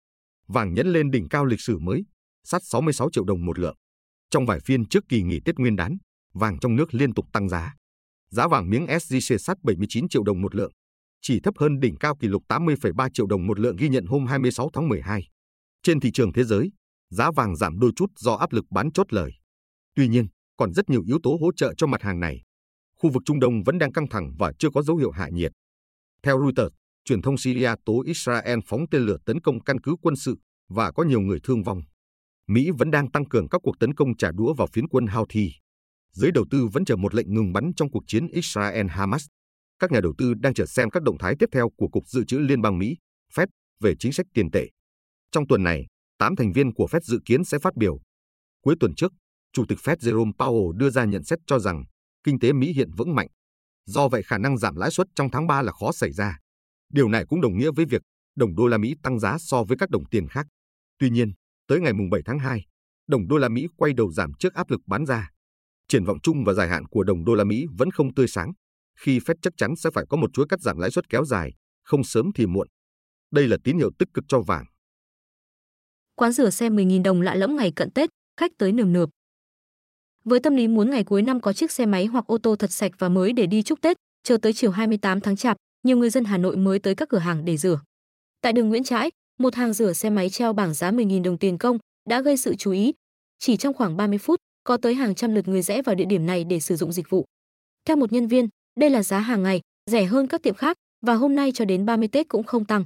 Vàng 0.48 0.74
nhẫn 0.74 0.86
lên 0.86 1.10
đỉnh 1.10 1.28
cao 1.28 1.44
lịch 1.44 1.60
sử 1.60 1.78
mới, 1.78 2.04
sát 2.44 2.62
66 2.64 3.10
triệu 3.10 3.24
đồng 3.24 3.44
một 3.46 3.58
lượng. 3.58 3.76
Trong 4.30 4.46
vài 4.46 4.60
phiên 4.60 4.88
trước 4.88 5.04
kỳ 5.08 5.22
nghỉ 5.22 5.40
Tết 5.44 5.58
Nguyên 5.58 5.76
đán, 5.76 5.96
vàng 6.34 6.58
trong 6.58 6.76
nước 6.76 6.94
liên 6.94 7.14
tục 7.14 7.26
tăng 7.32 7.48
giá. 7.48 7.74
Giá 8.30 8.48
vàng 8.48 8.70
miếng 8.70 8.86
SJC 8.86 9.36
sát 9.36 9.56
79 9.62 10.08
triệu 10.08 10.22
đồng 10.22 10.42
một 10.42 10.54
lượng, 10.54 10.72
chỉ 11.22 11.40
thấp 11.40 11.54
hơn 11.58 11.80
đỉnh 11.80 11.96
cao 11.96 12.16
kỷ 12.16 12.28
lục 12.28 12.42
80,3 12.48 13.08
triệu 13.12 13.26
đồng 13.26 13.46
một 13.46 13.58
lượng 13.60 13.76
ghi 13.76 13.88
nhận 13.88 14.06
hôm 14.06 14.26
26 14.26 14.70
tháng 14.72 14.88
12. 14.88 15.28
Trên 15.82 16.00
thị 16.00 16.10
trường 16.14 16.32
thế 16.32 16.44
giới, 16.44 16.72
giá 17.10 17.30
vàng 17.30 17.56
giảm 17.56 17.78
đôi 17.78 17.90
chút 17.96 18.10
do 18.16 18.34
áp 18.34 18.52
lực 18.52 18.64
bán 18.70 18.92
chốt 18.92 19.12
lời. 19.12 19.32
Tuy 19.94 20.08
nhiên, 20.08 20.26
còn 20.56 20.72
rất 20.72 20.90
nhiều 20.90 21.02
yếu 21.06 21.18
tố 21.22 21.38
hỗ 21.40 21.52
trợ 21.52 21.74
cho 21.76 21.86
mặt 21.86 22.02
hàng 22.02 22.20
này. 22.20 22.42
Khu 22.98 23.10
vực 23.10 23.22
Trung 23.26 23.40
Đông 23.40 23.62
vẫn 23.62 23.78
đang 23.78 23.92
căng 23.92 24.08
thẳng 24.08 24.32
và 24.38 24.52
chưa 24.58 24.70
có 24.70 24.82
dấu 24.82 24.96
hiệu 24.96 25.10
hạ 25.10 25.28
nhiệt. 25.32 25.52
Theo 26.22 26.40
Reuters, 26.40 26.74
truyền 27.04 27.22
thông 27.22 27.38
Syria 27.38 27.70
tố 27.84 28.02
Israel 28.06 28.58
phóng 28.66 28.84
tên 28.90 29.02
lửa 29.02 29.16
tấn 29.26 29.40
công 29.40 29.60
căn 29.60 29.80
cứ 29.80 29.96
quân 30.02 30.16
sự 30.16 30.36
và 30.68 30.92
có 30.92 31.02
nhiều 31.02 31.20
người 31.20 31.38
thương 31.42 31.62
vong. 31.62 31.82
Mỹ 32.46 32.70
vẫn 32.78 32.90
đang 32.90 33.10
tăng 33.10 33.28
cường 33.28 33.48
các 33.48 33.60
cuộc 33.62 33.78
tấn 33.78 33.94
công 33.94 34.16
trả 34.16 34.30
đũa 34.32 34.54
vào 34.54 34.66
phiến 34.72 34.88
quân 34.88 35.06
Houthi. 35.06 35.52
Giới 36.16 36.30
đầu 36.32 36.44
tư 36.50 36.68
vẫn 36.72 36.84
chờ 36.84 36.96
một 36.96 37.14
lệnh 37.14 37.34
ngừng 37.34 37.52
bắn 37.52 37.72
trong 37.76 37.90
cuộc 37.90 38.04
chiến 38.06 38.26
Israel-Hamas. 38.26 39.26
Các 39.78 39.92
nhà 39.92 40.00
đầu 40.00 40.14
tư 40.18 40.34
đang 40.34 40.54
chờ 40.54 40.66
xem 40.66 40.90
các 40.90 41.02
động 41.02 41.18
thái 41.18 41.34
tiếp 41.38 41.48
theo 41.52 41.70
của 41.76 41.88
Cục 41.88 42.08
Dự 42.08 42.24
trữ 42.24 42.38
Liên 42.38 42.62
bang 42.62 42.78
Mỹ, 42.78 42.96
Fed, 43.34 43.46
về 43.80 43.94
chính 43.98 44.12
sách 44.12 44.26
tiền 44.34 44.50
tệ. 44.50 44.68
Trong 45.32 45.46
tuần 45.48 45.62
này, 45.62 45.86
8 46.18 46.36
thành 46.36 46.52
viên 46.52 46.74
của 46.74 46.86
Fed 46.90 47.00
dự 47.00 47.18
kiến 47.24 47.44
sẽ 47.44 47.58
phát 47.58 47.76
biểu. 47.76 47.98
Cuối 48.60 48.74
tuần 48.80 48.94
trước, 48.94 49.12
Chủ 49.52 49.64
tịch 49.68 49.78
Fed 49.78 49.96
Jerome 49.96 50.32
Powell 50.32 50.72
đưa 50.72 50.90
ra 50.90 51.04
nhận 51.04 51.24
xét 51.24 51.38
cho 51.46 51.58
rằng 51.58 51.84
kinh 52.24 52.38
tế 52.38 52.52
Mỹ 52.52 52.72
hiện 52.72 52.90
vững 52.96 53.14
mạnh. 53.14 53.28
Do 53.86 54.08
vậy 54.08 54.22
khả 54.22 54.38
năng 54.38 54.58
giảm 54.58 54.76
lãi 54.76 54.90
suất 54.90 55.06
trong 55.14 55.30
tháng 55.30 55.46
3 55.46 55.62
là 55.62 55.72
khó 55.72 55.92
xảy 55.92 56.12
ra. 56.12 56.38
Điều 56.92 57.08
này 57.08 57.24
cũng 57.28 57.40
đồng 57.40 57.58
nghĩa 57.58 57.70
với 57.76 57.84
việc 57.84 58.02
đồng 58.36 58.54
đô 58.54 58.66
la 58.66 58.78
Mỹ 58.78 58.94
tăng 59.02 59.18
giá 59.18 59.36
so 59.38 59.64
với 59.64 59.76
các 59.76 59.90
đồng 59.90 60.04
tiền 60.10 60.28
khác. 60.28 60.46
Tuy 60.98 61.10
nhiên, 61.10 61.32
tới 61.68 61.80
ngày 61.80 61.92
mùng 61.92 62.10
7 62.10 62.22
tháng 62.24 62.38
2, 62.38 62.66
đồng 63.06 63.28
đô 63.28 63.36
la 63.36 63.48
Mỹ 63.48 63.66
quay 63.76 63.92
đầu 63.92 64.12
giảm 64.12 64.32
trước 64.38 64.54
áp 64.54 64.70
lực 64.70 64.80
bán 64.86 65.06
ra. 65.06 65.30
Triển 65.88 66.04
vọng 66.04 66.18
chung 66.22 66.44
và 66.44 66.52
dài 66.52 66.68
hạn 66.68 66.86
của 66.86 67.02
đồng 67.02 67.24
đô 67.24 67.34
la 67.34 67.44
Mỹ 67.44 67.64
vẫn 67.78 67.90
không 67.90 68.14
tươi 68.14 68.28
sáng, 68.28 68.52
khi 68.98 69.18
Fed 69.18 69.34
chắc 69.42 69.52
chắn 69.56 69.76
sẽ 69.76 69.90
phải 69.94 70.04
có 70.08 70.16
một 70.16 70.30
chuỗi 70.32 70.46
cắt 70.48 70.60
giảm 70.60 70.78
lãi 70.78 70.90
suất 70.90 71.08
kéo 71.08 71.24
dài, 71.24 71.52
không 71.84 72.04
sớm 72.04 72.30
thì 72.34 72.46
muộn. 72.46 72.68
Đây 73.30 73.48
là 73.48 73.56
tín 73.64 73.78
hiệu 73.78 73.90
tích 73.98 74.08
cực 74.14 74.24
cho 74.28 74.40
vàng. 74.40 74.64
Quán 76.14 76.32
rửa 76.32 76.50
xe 76.50 76.70
10.000 76.70 77.02
đồng 77.02 77.22
lạ 77.22 77.34
lẫm 77.34 77.56
ngày 77.56 77.72
cận 77.76 77.90
Tết, 77.90 78.10
khách 78.40 78.52
tới 78.58 78.72
nườm 78.72 78.92
nượp. 78.92 79.08
Với 80.24 80.40
tâm 80.40 80.56
lý 80.56 80.68
muốn 80.68 80.90
ngày 80.90 81.04
cuối 81.04 81.22
năm 81.22 81.40
có 81.40 81.52
chiếc 81.52 81.72
xe 81.72 81.86
máy 81.86 82.06
hoặc 82.06 82.26
ô 82.26 82.38
tô 82.38 82.56
thật 82.56 82.72
sạch 82.72 82.92
và 82.98 83.08
mới 83.08 83.32
để 83.32 83.46
đi 83.46 83.62
chúc 83.62 83.80
Tết, 83.80 83.96
chờ 84.22 84.36
tới 84.36 84.52
chiều 84.52 84.70
28 84.70 85.20
tháng 85.20 85.36
Chạp, 85.36 85.56
nhiều 85.82 85.96
người 85.96 86.10
dân 86.10 86.24
Hà 86.24 86.38
Nội 86.38 86.56
mới 86.56 86.78
tới 86.78 86.94
các 86.94 87.08
cửa 87.08 87.18
hàng 87.18 87.44
để 87.44 87.56
rửa. 87.56 87.80
Tại 88.40 88.52
đường 88.52 88.68
Nguyễn 88.68 88.84
Trãi, 88.84 89.10
một 89.38 89.54
hàng 89.54 89.72
rửa 89.72 89.92
xe 89.92 90.10
máy 90.10 90.30
treo 90.30 90.52
bảng 90.52 90.74
giá 90.74 90.90
10.000 90.90 91.22
đồng 91.22 91.38
tiền 91.38 91.58
công 91.58 91.78
đã 92.08 92.20
gây 92.20 92.36
sự 92.36 92.54
chú 92.54 92.70
ý. 92.70 92.92
Chỉ 93.38 93.56
trong 93.56 93.74
khoảng 93.74 93.96
30 93.96 94.18
phút, 94.18 94.40
có 94.66 94.76
tới 94.76 94.94
hàng 94.94 95.14
trăm 95.14 95.34
lượt 95.34 95.48
người 95.48 95.62
rẽ 95.62 95.82
vào 95.82 95.94
địa 95.94 96.04
điểm 96.04 96.26
này 96.26 96.44
để 96.44 96.60
sử 96.60 96.76
dụng 96.76 96.92
dịch 96.92 97.10
vụ. 97.10 97.24
Theo 97.84 97.96
một 97.96 98.12
nhân 98.12 98.26
viên, 98.26 98.48
đây 98.80 98.90
là 98.90 99.02
giá 99.02 99.18
hàng 99.18 99.42
ngày, 99.42 99.60
rẻ 99.90 100.04
hơn 100.04 100.26
các 100.26 100.42
tiệm 100.42 100.54
khác 100.54 100.76
và 101.06 101.14
hôm 101.14 101.34
nay 101.34 101.52
cho 101.54 101.64
đến 101.64 101.86
30 101.86 102.08
Tết 102.08 102.28
cũng 102.28 102.44
không 102.44 102.64
tăng. 102.64 102.84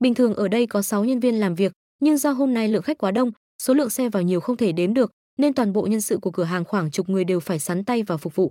Bình 0.00 0.14
thường 0.14 0.34
ở 0.34 0.48
đây 0.48 0.66
có 0.66 0.82
6 0.82 1.04
nhân 1.04 1.20
viên 1.20 1.40
làm 1.40 1.54
việc, 1.54 1.72
nhưng 2.00 2.16
do 2.16 2.30
hôm 2.30 2.54
nay 2.54 2.68
lượng 2.68 2.82
khách 2.82 2.98
quá 2.98 3.10
đông, 3.10 3.32
số 3.62 3.74
lượng 3.74 3.90
xe 3.90 4.08
vào 4.08 4.22
nhiều 4.22 4.40
không 4.40 4.56
thể 4.56 4.72
đếm 4.72 4.94
được, 4.94 5.10
nên 5.38 5.54
toàn 5.54 5.72
bộ 5.72 5.86
nhân 5.86 6.00
sự 6.00 6.18
của 6.18 6.30
cửa 6.30 6.44
hàng 6.44 6.64
khoảng 6.64 6.90
chục 6.90 7.08
người 7.08 7.24
đều 7.24 7.40
phải 7.40 7.58
sắn 7.58 7.84
tay 7.84 8.02
vào 8.02 8.18
phục 8.18 8.34
vụ. 8.34 8.50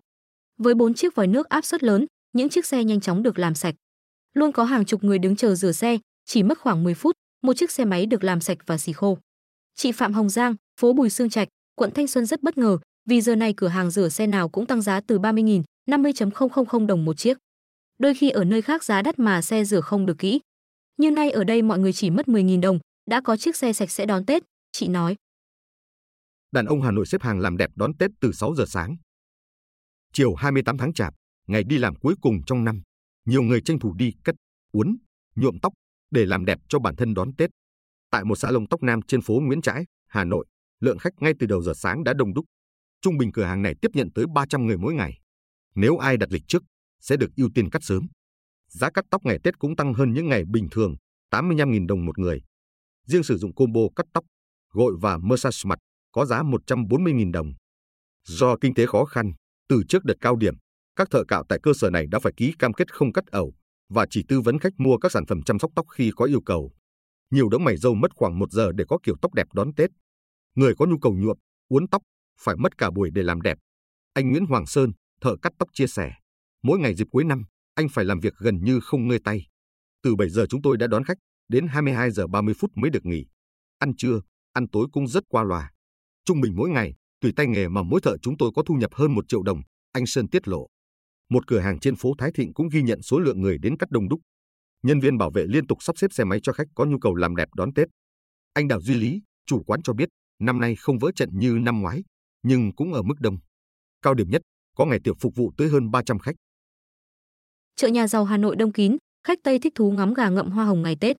Với 0.57 0.73
bốn 0.73 0.93
chiếc 0.93 1.15
vòi 1.15 1.27
nước 1.27 1.49
áp 1.49 1.65
suất 1.65 1.83
lớn, 1.83 2.05
những 2.33 2.49
chiếc 2.49 2.65
xe 2.65 2.83
nhanh 2.83 3.01
chóng 3.01 3.23
được 3.23 3.39
làm 3.39 3.55
sạch. 3.55 3.75
Luôn 4.33 4.51
có 4.51 4.63
hàng 4.63 4.85
chục 4.85 5.03
người 5.03 5.19
đứng 5.19 5.35
chờ 5.35 5.55
rửa 5.55 5.71
xe, 5.71 5.97
chỉ 6.25 6.43
mất 6.43 6.59
khoảng 6.59 6.83
10 6.83 6.93
phút, 6.93 7.15
một 7.43 7.53
chiếc 7.53 7.71
xe 7.71 7.85
máy 7.85 8.05
được 8.05 8.23
làm 8.23 8.41
sạch 8.41 8.57
và 8.65 8.77
xì 8.77 8.93
khô. 8.93 9.17
Chị 9.75 9.91
Phạm 9.91 10.13
Hồng 10.13 10.29
Giang, 10.29 10.55
phố 10.79 10.93
Bùi 10.93 11.09
Sương 11.09 11.29
Trạch, 11.29 11.47
quận 11.81 11.91
Thanh 11.91 12.07
Xuân 12.07 12.25
rất 12.25 12.43
bất 12.43 12.57
ngờ, 12.57 12.77
vì 13.05 13.21
giờ 13.21 13.35
này 13.35 13.53
cửa 13.57 13.67
hàng 13.67 13.91
rửa 13.91 14.09
xe 14.09 14.27
nào 14.27 14.49
cũng 14.49 14.65
tăng 14.65 14.81
giá 14.81 15.01
từ 15.01 15.19
30.000, 15.19 15.63
50.000 15.89 16.85
đồng 16.85 17.05
một 17.05 17.17
chiếc. 17.17 17.37
Đôi 17.99 18.13
khi 18.13 18.29
ở 18.29 18.43
nơi 18.43 18.61
khác 18.61 18.83
giá 18.83 19.01
đắt 19.01 19.19
mà 19.19 19.41
xe 19.41 19.65
rửa 19.65 19.81
không 19.81 20.05
được 20.05 20.17
kỹ. 20.17 20.39
như 20.97 21.11
nay 21.11 21.31
ở 21.31 21.43
đây 21.43 21.61
mọi 21.61 21.79
người 21.79 21.93
chỉ 21.93 22.09
mất 22.09 22.25
10.000 22.25 22.61
đồng, 22.61 22.79
đã 23.09 23.21
có 23.21 23.37
chiếc 23.37 23.55
xe 23.55 23.73
sạch 23.73 23.91
sẽ 23.91 24.05
đón 24.05 24.25
Tết, 24.25 24.43
chị 24.71 24.87
nói. 24.87 25.15
Đàn 26.51 26.65
ông 26.65 26.81
Hà 26.81 26.91
Nội 26.91 27.05
xếp 27.05 27.21
hàng 27.21 27.39
làm 27.39 27.57
đẹp 27.57 27.69
đón 27.75 27.97
Tết 27.97 28.11
từ 28.19 28.31
6 28.31 28.55
giờ 28.55 28.65
sáng. 28.67 28.95
Chiều 30.13 30.35
28 30.35 30.77
tháng 30.77 30.93
Chạp, 30.93 31.13
ngày 31.47 31.63
đi 31.63 31.77
làm 31.77 31.95
cuối 31.95 32.15
cùng 32.21 32.41
trong 32.45 32.63
năm, 32.63 32.81
nhiều 33.25 33.41
người 33.41 33.61
tranh 33.61 33.79
thủ 33.79 33.93
đi 33.93 34.13
cắt, 34.23 34.35
uốn, 34.71 34.97
nhuộm 35.35 35.59
tóc 35.61 35.73
để 36.11 36.25
làm 36.25 36.45
đẹp 36.45 36.59
cho 36.69 36.79
bản 36.79 36.95
thân 36.95 37.13
đón 37.13 37.35
Tết. 37.35 37.49
Tại 38.11 38.23
một 38.23 38.35
xã 38.35 38.51
lông 38.51 38.67
tóc 38.67 38.83
nam 38.83 39.01
trên 39.01 39.21
phố 39.21 39.33
Nguyễn 39.33 39.61
Trãi, 39.61 39.85
Hà 40.07 40.23
Nội, 40.23 40.45
lượng 40.81 40.97
khách 40.97 41.13
ngay 41.19 41.33
từ 41.39 41.47
đầu 41.47 41.61
giờ 41.61 41.73
sáng 41.75 42.03
đã 42.03 42.13
đông 42.13 42.33
đúc. 42.33 42.45
Trung 43.01 43.17
bình 43.17 43.31
cửa 43.31 43.43
hàng 43.43 43.61
này 43.61 43.75
tiếp 43.81 43.91
nhận 43.93 44.11
tới 44.15 44.25
300 44.35 44.65
người 44.65 44.77
mỗi 44.77 44.93
ngày. 44.93 45.19
Nếu 45.75 45.97
ai 45.97 46.17
đặt 46.17 46.31
lịch 46.31 46.43
trước, 46.47 46.63
sẽ 46.99 47.17
được 47.17 47.29
ưu 47.37 47.49
tiên 47.55 47.69
cắt 47.69 47.83
sớm. 47.83 48.07
Giá 48.67 48.89
cắt 48.93 49.05
tóc 49.09 49.25
ngày 49.25 49.39
Tết 49.43 49.59
cũng 49.59 49.75
tăng 49.75 49.93
hơn 49.93 50.13
những 50.13 50.29
ngày 50.29 50.43
bình 50.45 50.67
thường, 50.71 50.95
85.000 51.31 51.87
đồng 51.87 52.05
một 52.05 52.19
người. 52.19 52.41
Riêng 53.07 53.23
sử 53.23 53.37
dụng 53.37 53.55
combo 53.55 53.81
cắt 53.95 54.05
tóc, 54.13 54.25
gội 54.73 54.93
và 55.01 55.17
massage 55.17 55.69
mặt 55.69 55.79
có 56.11 56.25
giá 56.25 56.43
140.000 56.43 57.31
đồng. 57.31 57.53
Do 58.27 58.55
kinh 58.61 58.73
tế 58.73 58.85
khó 58.85 59.05
khăn, 59.05 59.31
từ 59.69 59.83
trước 59.89 60.05
đợt 60.05 60.13
cao 60.21 60.35
điểm, 60.35 60.55
các 60.95 61.07
thợ 61.11 61.23
cạo 61.27 61.43
tại 61.49 61.59
cơ 61.63 61.71
sở 61.73 61.89
này 61.89 62.07
đã 62.11 62.19
phải 62.19 62.33
ký 62.37 62.53
cam 62.59 62.73
kết 62.73 62.93
không 62.93 63.13
cắt 63.13 63.25
ẩu 63.25 63.53
và 63.89 64.05
chỉ 64.09 64.23
tư 64.27 64.41
vấn 64.41 64.59
khách 64.59 64.73
mua 64.77 64.97
các 64.97 65.11
sản 65.11 65.25
phẩm 65.25 65.41
chăm 65.41 65.59
sóc 65.59 65.71
tóc 65.75 65.85
khi 65.89 66.11
có 66.15 66.25
yêu 66.25 66.41
cầu. 66.41 66.71
Nhiều 67.31 67.49
đống 67.49 67.63
mày 67.63 67.77
râu 67.77 67.93
mất 67.93 68.15
khoảng 68.15 68.39
một 68.39 68.51
giờ 68.51 68.71
để 68.71 68.85
có 68.87 68.97
kiểu 69.03 69.15
tóc 69.21 69.33
đẹp 69.33 69.47
đón 69.53 69.73
Tết. 69.73 69.89
Người 70.55 70.73
có 70.75 70.85
nhu 70.85 70.97
cầu 70.97 71.13
nhuộm, 71.13 71.37
uốn 71.69 71.87
tóc 71.87 72.01
phải 72.39 72.55
mất 72.55 72.77
cả 72.77 72.91
buổi 72.91 73.09
để 73.13 73.23
làm 73.23 73.41
đẹp. 73.41 73.57
Anh 74.13 74.31
Nguyễn 74.31 74.45
Hoàng 74.45 74.65
Sơn, 74.65 74.91
thợ 75.21 75.35
cắt 75.41 75.53
tóc 75.59 75.69
chia 75.73 75.87
sẻ, 75.87 76.13
mỗi 76.63 76.79
ngày 76.79 76.95
dịp 76.95 77.07
cuối 77.11 77.23
năm, 77.23 77.43
anh 77.75 77.89
phải 77.89 78.05
làm 78.05 78.19
việc 78.19 78.33
gần 78.37 78.63
như 78.63 78.79
không 78.79 79.07
ngơi 79.07 79.19
tay. 79.23 79.47
Từ 80.03 80.15
7 80.15 80.29
giờ 80.29 80.45
chúng 80.49 80.61
tôi 80.61 80.77
đã 80.77 80.87
đón 80.87 81.03
khách, 81.03 81.17
đến 81.49 81.67
22 81.67 82.11
giờ 82.11 82.27
30 82.27 82.53
phút 82.59 82.71
mới 82.75 82.89
được 82.91 83.05
nghỉ. 83.05 83.25
Ăn 83.79 83.95
trưa, 83.95 84.21
ăn 84.53 84.69
tối 84.69 84.87
cũng 84.91 85.07
rất 85.07 85.23
qua 85.29 85.43
loa. 85.43 85.71
Trung 86.25 86.41
bình 86.41 86.55
mỗi 86.55 86.69
ngày, 86.69 86.93
tùy 87.21 87.31
tay 87.35 87.47
nghề 87.47 87.67
mà 87.67 87.83
mỗi 87.83 88.01
thợ 88.01 88.17
chúng 88.21 88.37
tôi 88.37 88.51
có 88.55 88.63
thu 88.65 88.75
nhập 88.75 88.93
hơn 88.93 89.15
một 89.15 89.25
triệu 89.27 89.43
đồng, 89.43 89.61
anh 89.91 90.05
Sơn 90.05 90.27
tiết 90.27 90.47
lộ. 90.47 90.67
Một 91.29 91.47
cửa 91.47 91.59
hàng 91.59 91.79
trên 91.79 91.95
phố 91.95 92.13
Thái 92.17 92.31
Thịnh 92.35 92.53
cũng 92.53 92.69
ghi 92.69 92.81
nhận 92.81 93.01
số 93.01 93.19
lượng 93.19 93.41
người 93.41 93.57
đến 93.57 93.77
cắt 93.77 93.91
đông 93.91 94.09
đúc. 94.09 94.19
Nhân 94.83 94.99
viên 94.99 95.17
bảo 95.17 95.31
vệ 95.31 95.45
liên 95.47 95.67
tục 95.67 95.77
sắp 95.83 95.97
xếp 95.97 96.07
xe 96.13 96.23
máy 96.23 96.39
cho 96.43 96.53
khách 96.53 96.67
có 96.75 96.85
nhu 96.85 96.99
cầu 96.99 97.15
làm 97.15 97.35
đẹp 97.35 97.49
đón 97.55 97.73
Tết. 97.73 97.87
Anh 98.53 98.67
Đào 98.67 98.81
Duy 98.81 98.93
Lý, 98.93 99.21
chủ 99.45 99.63
quán 99.63 99.81
cho 99.81 99.93
biết, 99.93 100.09
năm 100.41 100.59
nay 100.59 100.75
không 100.75 100.99
vỡ 100.99 101.11
trận 101.15 101.29
như 101.33 101.57
năm 101.61 101.81
ngoái, 101.81 102.03
nhưng 102.43 102.71
cũng 102.75 102.93
ở 102.93 103.01
mức 103.01 103.15
đông. 103.19 103.37
Cao 104.01 104.13
điểm 104.13 104.29
nhất, 104.29 104.41
có 104.77 104.85
ngày 104.85 104.99
tiệc 105.03 105.15
phục 105.19 105.35
vụ 105.35 105.51
tới 105.57 105.69
hơn 105.69 105.91
300 105.91 106.19
khách. 106.19 106.35
Chợ 107.75 107.87
nhà 107.87 108.07
giàu 108.07 108.25
Hà 108.25 108.37
Nội 108.37 108.55
đông 108.55 108.71
kín, 108.71 108.97
khách 109.27 109.39
Tây 109.43 109.59
thích 109.59 109.75
thú 109.75 109.91
ngắm 109.91 110.13
gà 110.13 110.29
ngậm 110.29 110.51
hoa 110.51 110.65
hồng 110.65 110.81
ngày 110.81 110.95
Tết. 110.99 111.17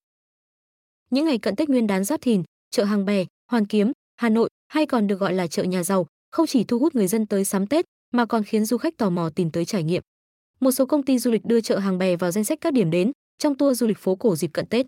Những 1.10 1.24
ngày 1.24 1.38
cận 1.38 1.56
Tết 1.56 1.68
Nguyên 1.68 1.86
đán 1.86 2.04
Giáp 2.04 2.20
Thìn, 2.20 2.42
chợ 2.70 2.84
Hàng 2.84 3.04
Bè, 3.04 3.24
Hoàn 3.50 3.66
Kiếm, 3.66 3.92
Hà 4.16 4.28
Nội 4.28 4.48
hay 4.68 4.86
còn 4.86 5.06
được 5.06 5.16
gọi 5.16 5.34
là 5.34 5.46
chợ 5.46 5.62
nhà 5.64 5.84
giàu, 5.84 6.06
không 6.30 6.46
chỉ 6.46 6.64
thu 6.64 6.78
hút 6.78 6.94
người 6.94 7.06
dân 7.06 7.26
tới 7.26 7.44
sắm 7.44 7.66
Tết 7.66 7.84
mà 8.12 8.26
còn 8.26 8.44
khiến 8.44 8.64
du 8.64 8.78
khách 8.78 8.96
tò 8.96 9.10
mò 9.10 9.30
tìm 9.30 9.50
tới 9.50 9.64
trải 9.64 9.82
nghiệm. 9.82 10.02
Một 10.60 10.70
số 10.70 10.86
công 10.86 11.02
ty 11.02 11.18
du 11.18 11.30
lịch 11.30 11.44
đưa 11.44 11.60
chợ 11.60 11.78
Hàng 11.78 11.98
Bè 11.98 12.16
vào 12.16 12.30
danh 12.30 12.44
sách 12.44 12.58
các 12.60 12.72
điểm 12.72 12.90
đến 12.90 13.12
trong 13.38 13.54
tour 13.54 13.78
du 13.78 13.86
lịch 13.86 13.98
phố 13.98 14.16
cổ 14.16 14.36
dịp 14.36 14.50
cận 14.52 14.66
Tết. 14.66 14.86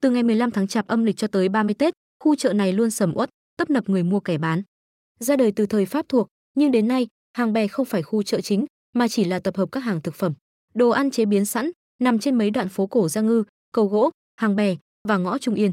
Từ 0.00 0.10
ngày 0.10 0.22
15 0.22 0.50
tháng 0.50 0.66
Chạp 0.66 0.86
âm 0.86 1.04
lịch 1.04 1.16
cho 1.16 1.26
tới 1.26 1.48
30 1.48 1.74
Tết, 1.74 1.94
khu 2.24 2.36
chợ 2.36 2.52
này 2.52 2.72
luôn 2.72 2.90
sầm 2.90 3.12
uất, 3.14 3.30
tấp 3.56 3.70
nập 3.70 3.88
người 3.88 4.02
mua 4.02 4.20
kẻ 4.20 4.38
bán. 4.38 4.62
Ra 5.20 5.36
đời 5.36 5.52
từ 5.52 5.66
thời 5.66 5.86
Pháp 5.86 6.08
thuộc, 6.08 6.28
nhưng 6.54 6.70
đến 6.70 6.88
nay, 6.88 7.06
Hàng 7.32 7.52
Bè 7.52 7.68
không 7.68 7.86
phải 7.86 8.02
khu 8.02 8.22
chợ 8.22 8.40
chính, 8.40 8.66
mà 8.92 9.08
chỉ 9.08 9.24
là 9.24 9.38
tập 9.38 9.56
hợp 9.56 9.68
các 9.72 9.80
hàng 9.80 10.00
thực 10.00 10.14
phẩm, 10.14 10.34
đồ 10.74 10.90
ăn 10.90 11.10
chế 11.10 11.24
biến 11.24 11.44
sẵn, 11.44 11.70
nằm 12.02 12.18
trên 12.18 12.38
mấy 12.38 12.50
đoạn 12.50 12.68
phố 12.68 12.86
cổ 12.86 13.08
Gia 13.08 13.20
Ngư, 13.20 13.44
Cầu 13.72 13.86
Gỗ, 13.86 14.10
Hàng 14.36 14.56
Bè 14.56 14.76
và 15.08 15.18
ngõ 15.18 15.38
Trung 15.38 15.54
Yên. 15.54 15.72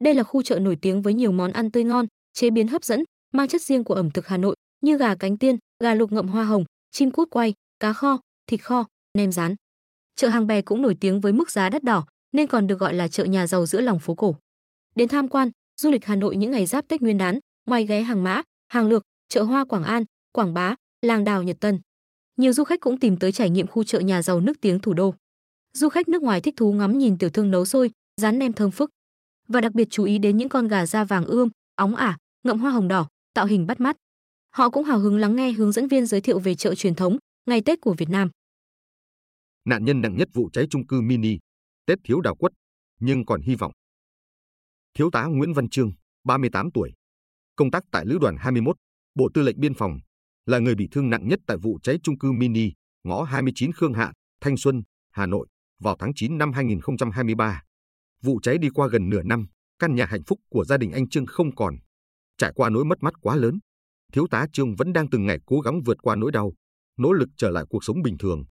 Đây 0.00 0.14
là 0.14 0.22
khu 0.22 0.42
chợ 0.42 0.58
nổi 0.58 0.76
tiếng 0.76 1.02
với 1.02 1.14
nhiều 1.14 1.32
món 1.32 1.52
ăn 1.52 1.70
tươi 1.70 1.84
ngon, 1.84 2.06
chế 2.32 2.50
biến 2.50 2.68
hấp 2.68 2.84
dẫn, 2.84 3.04
mang 3.32 3.48
chất 3.48 3.62
riêng 3.62 3.84
của 3.84 3.94
ẩm 3.94 4.10
thực 4.10 4.26
Hà 4.26 4.36
Nội 4.36 4.56
như 4.80 4.96
gà 4.98 5.14
cánh 5.14 5.36
tiên, 5.36 5.56
gà 5.82 5.94
lục 5.94 6.12
ngậm 6.12 6.28
hoa 6.28 6.44
hồng, 6.44 6.64
chim 6.90 7.10
cút 7.10 7.30
quay, 7.30 7.54
cá 7.80 7.92
kho, 7.92 8.20
thịt 8.46 8.62
kho, 8.62 8.86
nem 9.18 9.32
rán. 9.32 9.54
Chợ 10.16 10.28
Hàng 10.28 10.46
Bè 10.46 10.62
cũng 10.62 10.82
nổi 10.82 10.96
tiếng 11.00 11.20
với 11.20 11.32
mức 11.32 11.50
giá 11.50 11.68
đắt 11.68 11.84
đỏ 11.84 12.06
nên 12.32 12.46
còn 12.46 12.66
được 12.66 12.78
gọi 12.78 12.94
là 12.94 13.08
chợ 13.08 13.24
nhà 13.24 13.46
giàu 13.46 13.66
giữa 13.66 13.80
lòng 13.80 13.98
phố 13.98 14.14
cổ. 14.14 14.36
Đến 14.94 15.08
tham 15.08 15.28
quan, 15.28 15.50
du 15.80 15.90
lịch 15.90 16.04
Hà 16.04 16.16
Nội 16.16 16.36
những 16.36 16.50
ngày 16.50 16.66
giáp 16.66 16.88
Tết 16.88 17.02
Nguyên 17.02 17.18
đán, 17.18 17.38
ngoài 17.66 17.86
ghé 17.86 18.02
hàng 18.02 18.24
mã, 18.24 18.42
hàng 18.68 18.88
lược, 18.88 19.02
chợ 19.28 19.42
hoa 19.42 19.64
Quảng 19.64 19.84
An, 19.84 20.04
Quảng 20.32 20.54
Bá, 20.54 20.74
làng 21.02 21.24
đào 21.24 21.42
Nhật 21.42 21.56
Tân. 21.60 21.80
Nhiều 22.36 22.52
du 22.52 22.64
khách 22.64 22.80
cũng 22.80 22.98
tìm 22.98 23.16
tới 23.16 23.32
trải 23.32 23.50
nghiệm 23.50 23.66
khu 23.66 23.84
chợ 23.84 24.00
nhà 24.00 24.22
giàu 24.22 24.40
nước 24.40 24.60
tiếng 24.60 24.78
thủ 24.78 24.92
đô. 24.92 25.14
Du 25.72 25.88
khách 25.88 26.08
nước 26.08 26.22
ngoài 26.22 26.40
thích 26.40 26.54
thú 26.56 26.72
ngắm 26.72 26.98
nhìn 26.98 27.18
tiểu 27.18 27.30
thương 27.30 27.50
nấu 27.50 27.64
xôi, 27.64 27.90
rán 28.16 28.38
nem 28.38 28.52
thơm 28.52 28.70
phức. 28.70 28.90
và 29.48 29.60
đặc 29.60 29.72
biệt 29.72 29.88
chú 29.90 30.04
ý 30.04 30.18
đến 30.18 30.36
những 30.36 30.48
con 30.48 30.68
gà 30.68 30.86
da 30.86 31.04
vàng 31.04 31.24
ươm, 31.24 31.48
óng 31.76 31.96
ả, 31.96 32.18
ngậm 32.42 32.58
hoa 32.58 32.70
hồng 32.70 32.88
đỏ, 32.88 33.08
tạo 33.34 33.46
hình 33.46 33.66
bắt 33.66 33.80
mắt. 33.80 33.96
Họ 34.50 34.70
cũng 34.70 34.84
hào 34.84 34.98
hứng 34.98 35.18
lắng 35.18 35.36
nghe 35.36 35.52
hướng 35.52 35.72
dẫn 35.72 35.88
viên 35.88 36.06
giới 36.06 36.20
thiệu 36.20 36.38
về 36.38 36.54
chợ 36.54 36.74
truyền 36.74 36.94
thống, 36.94 37.16
ngày 37.46 37.60
Tết 37.60 37.80
của 37.80 37.94
Việt 37.98 38.08
Nam. 38.08 38.30
Nạn 39.64 39.84
nhân 39.84 40.00
nặng 40.00 40.16
nhất 40.16 40.28
vụ 40.34 40.50
cháy 40.52 40.66
trung 40.70 40.86
cư 40.86 41.00
mini, 41.00 41.38
Tết 41.86 41.98
thiếu 42.04 42.20
đào 42.20 42.34
quất, 42.34 42.52
nhưng 43.00 43.26
còn 43.26 43.40
hy 43.40 43.54
vọng. 43.54 43.72
Thiếu 44.94 45.10
tá 45.10 45.24
Nguyễn 45.26 45.52
Văn 45.52 45.68
Trương, 45.68 45.92
38 46.24 46.70
tuổi, 46.74 46.92
công 47.56 47.70
tác 47.70 47.84
tại 47.92 48.06
Lữ 48.06 48.18
đoàn 48.20 48.36
21, 48.38 48.76
Bộ 49.14 49.28
Tư 49.34 49.42
lệnh 49.42 49.60
Biên 49.60 49.74
phòng, 49.74 49.98
là 50.46 50.58
người 50.58 50.74
bị 50.74 50.88
thương 50.92 51.10
nặng 51.10 51.28
nhất 51.28 51.40
tại 51.46 51.56
vụ 51.62 51.78
cháy 51.82 51.98
trung 52.02 52.18
cư 52.18 52.32
mini, 52.32 52.72
ngõ 53.04 53.22
29 53.22 53.72
Khương 53.72 53.94
Hạ, 53.94 54.12
Thanh 54.40 54.56
Xuân, 54.56 54.82
Hà 55.12 55.26
Nội, 55.26 55.46
vào 55.80 55.96
tháng 55.98 56.12
9 56.14 56.38
năm 56.38 56.52
2023. 56.52 57.62
Vụ 58.22 58.40
cháy 58.42 58.58
đi 58.58 58.68
qua 58.74 58.88
gần 58.88 59.08
nửa 59.08 59.22
năm, 59.22 59.46
căn 59.78 59.94
nhà 59.94 60.06
hạnh 60.06 60.22
phúc 60.26 60.40
của 60.50 60.64
gia 60.64 60.76
đình 60.76 60.92
anh 60.92 61.08
Trương 61.08 61.26
không 61.26 61.54
còn. 61.54 61.74
Trải 62.38 62.52
qua 62.54 62.70
nỗi 62.70 62.84
mất 62.84 63.02
mát 63.02 63.14
quá 63.20 63.36
lớn, 63.36 63.58
thiếu 64.12 64.26
tá 64.30 64.46
Trương 64.52 64.74
vẫn 64.74 64.92
đang 64.92 65.10
từng 65.10 65.26
ngày 65.26 65.38
cố 65.46 65.60
gắng 65.60 65.80
vượt 65.84 65.96
qua 66.02 66.16
nỗi 66.16 66.32
đau, 66.32 66.52
nỗ 66.98 67.12
lực 67.12 67.28
trở 67.36 67.50
lại 67.50 67.64
cuộc 67.70 67.84
sống 67.84 68.02
bình 68.02 68.18
thường. 68.18 68.44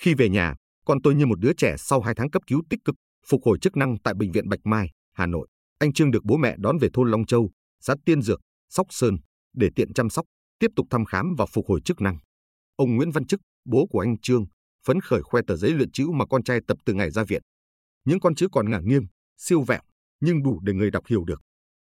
Khi 0.00 0.14
về 0.14 0.28
nhà, 0.28 0.54
con 0.86 1.02
tôi 1.02 1.14
như 1.14 1.26
một 1.26 1.40
đứa 1.40 1.52
trẻ 1.52 1.74
sau 1.78 2.00
hai 2.00 2.14
tháng 2.14 2.30
cấp 2.30 2.42
cứu 2.46 2.62
tích 2.70 2.80
cực, 2.84 2.94
phục 3.26 3.40
hồi 3.44 3.58
chức 3.60 3.76
năng 3.76 3.96
tại 4.04 4.14
Bệnh 4.14 4.32
viện 4.32 4.48
Bạch 4.48 4.60
Mai, 4.66 4.90
Hà 5.12 5.26
Nội. 5.26 5.48
Anh 5.78 5.92
Trương 5.92 6.10
được 6.10 6.24
bố 6.24 6.36
mẹ 6.36 6.56
đón 6.58 6.78
về 6.78 6.88
thôn 6.92 7.10
Long 7.10 7.26
Châu, 7.26 7.50
xã 7.80 7.94
Tiên 8.04 8.22
Dược, 8.22 8.40
Sóc 8.68 8.86
Sơn, 8.90 9.16
để 9.54 9.68
tiện 9.76 9.92
chăm 9.92 10.10
sóc, 10.10 10.26
tiếp 10.58 10.70
tục 10.76 10.86
thăm 10.90 11.04
khám 11.04 11.34
và 11.38 11.46
phục 11.46 11.66
hồi 11.68 11.80
chức 11.84 12.00
năng. 12.00 12.18
Ông 12.76 12.96
Nguyễn 12.96 13.10
Văn 13.10 13.26
Chức, 13.26 13.40
bố 13.64 13.86
của 13.90 14.00
anh 14.00 14.18
Trương, 14.20 14.44
phấn 14.86 15.00
khởi 15.00 15.22
khoe 15.22 15.42
tờ 15.46 15.56
giấy 15.56 15.70
luyện 15.70 15.90
chữ 15.92 16.06
mà 16.14 16.26
con 16.26 16.42
trai 16.42 16.60
tập 16.66 16.78
từ 16.84 16.94
ngày 16.94 17.10
ra 17.10 17.24
viện. 17.24 17.42
Những 18.04 18.20
con 18.20 18.34
chữ 18.34 18.48
còn 18.52 18.70
ngả 18.70 18.80
nghiêng, 18.84 19.06
siêu 19.36 19.62
vẹo, 19.62 19.80
nhưng 20.20 20.42
đủ 20.42 20.60
để 20.60 20.72
người 20.72 20.90
đọc 20.90 21.06
hiểu 21.06 21.24
được. 21.24 21.42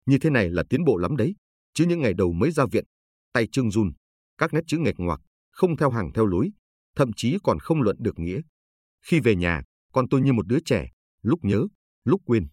Như 0.07 0.18
thế 0.18 0.30
này 0.30 0.50
là 0.50 0.62
tiến 0.71 0.85
bộ 0.85 0.97
lắm 0.97 1.16
đấy, 1.16 1.35
chứ 1.75 1.87
những 1.87 2.00
ngày 2.00 2.14
đầu 2.14 2.33
mới 2.33 2.50
ra 2.50 2.64
viện, 2.73 2.85
tay 3.33 3.47
Trương 3.52 3.71
run, 3.71 3.92
các 4.38 4.54
nét 4.54 4.61
chữ 4.66 4.78
nghịch 4.78 4.95
ngoạc, 4.99 5.21
không 5.50 5.76
theo 5.76 5.90
hàng 5.90 6.12
theo 6.14 6.26
lối, 6.26 6.50
thậm 6.97 7.11
chí 7.16 7.37
còn 7.42 7.59
không 7.59 7.83
luận 7.83 7.97
được 8.00 8.18
nghĩa. 8.18 8.40
Khi 9.02 9.21
về 9.21 9.37
nhà, 9.37 9.62
con 9.92 10.09
tôi 10.09 10.21
như 10.21 10.33
một 10.33 10.47
đứa 10.47 10.59
trẻ, 10.64 10.90
lúc 11.23 11.45
nhớ, 11.45 11.66
lúc 12.04 12.23
quên. 12.25 12.49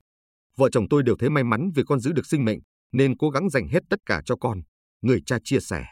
Vợ 0.57 0.69
chồng 0.71 0.85
tôi 0.89 1.03
đều 1.03 1.15
thấy 1.19 1.29
may 1.29 1.43
mắn 1.43 1.71
vì 1.75 1.83
con 1.88 2.00
giữ 2.00 2.12
được 2.12 2.25
sinh 2.25 2.45
mệnh, 2.45 2.59
nên 2.91 3.17
cố 3.17 3.29
gắng 3.29 3.50
dành 3.50 3.67
hết 3.67 3.83
tất 3.89 4.00
cả 4.05 4.21
cho 4.25 4.35
con, 4.35 4.62
người 5.01 5.21
cha 5.25 5.38
chia 5.43 5.59
sẻ. 5.59 5.85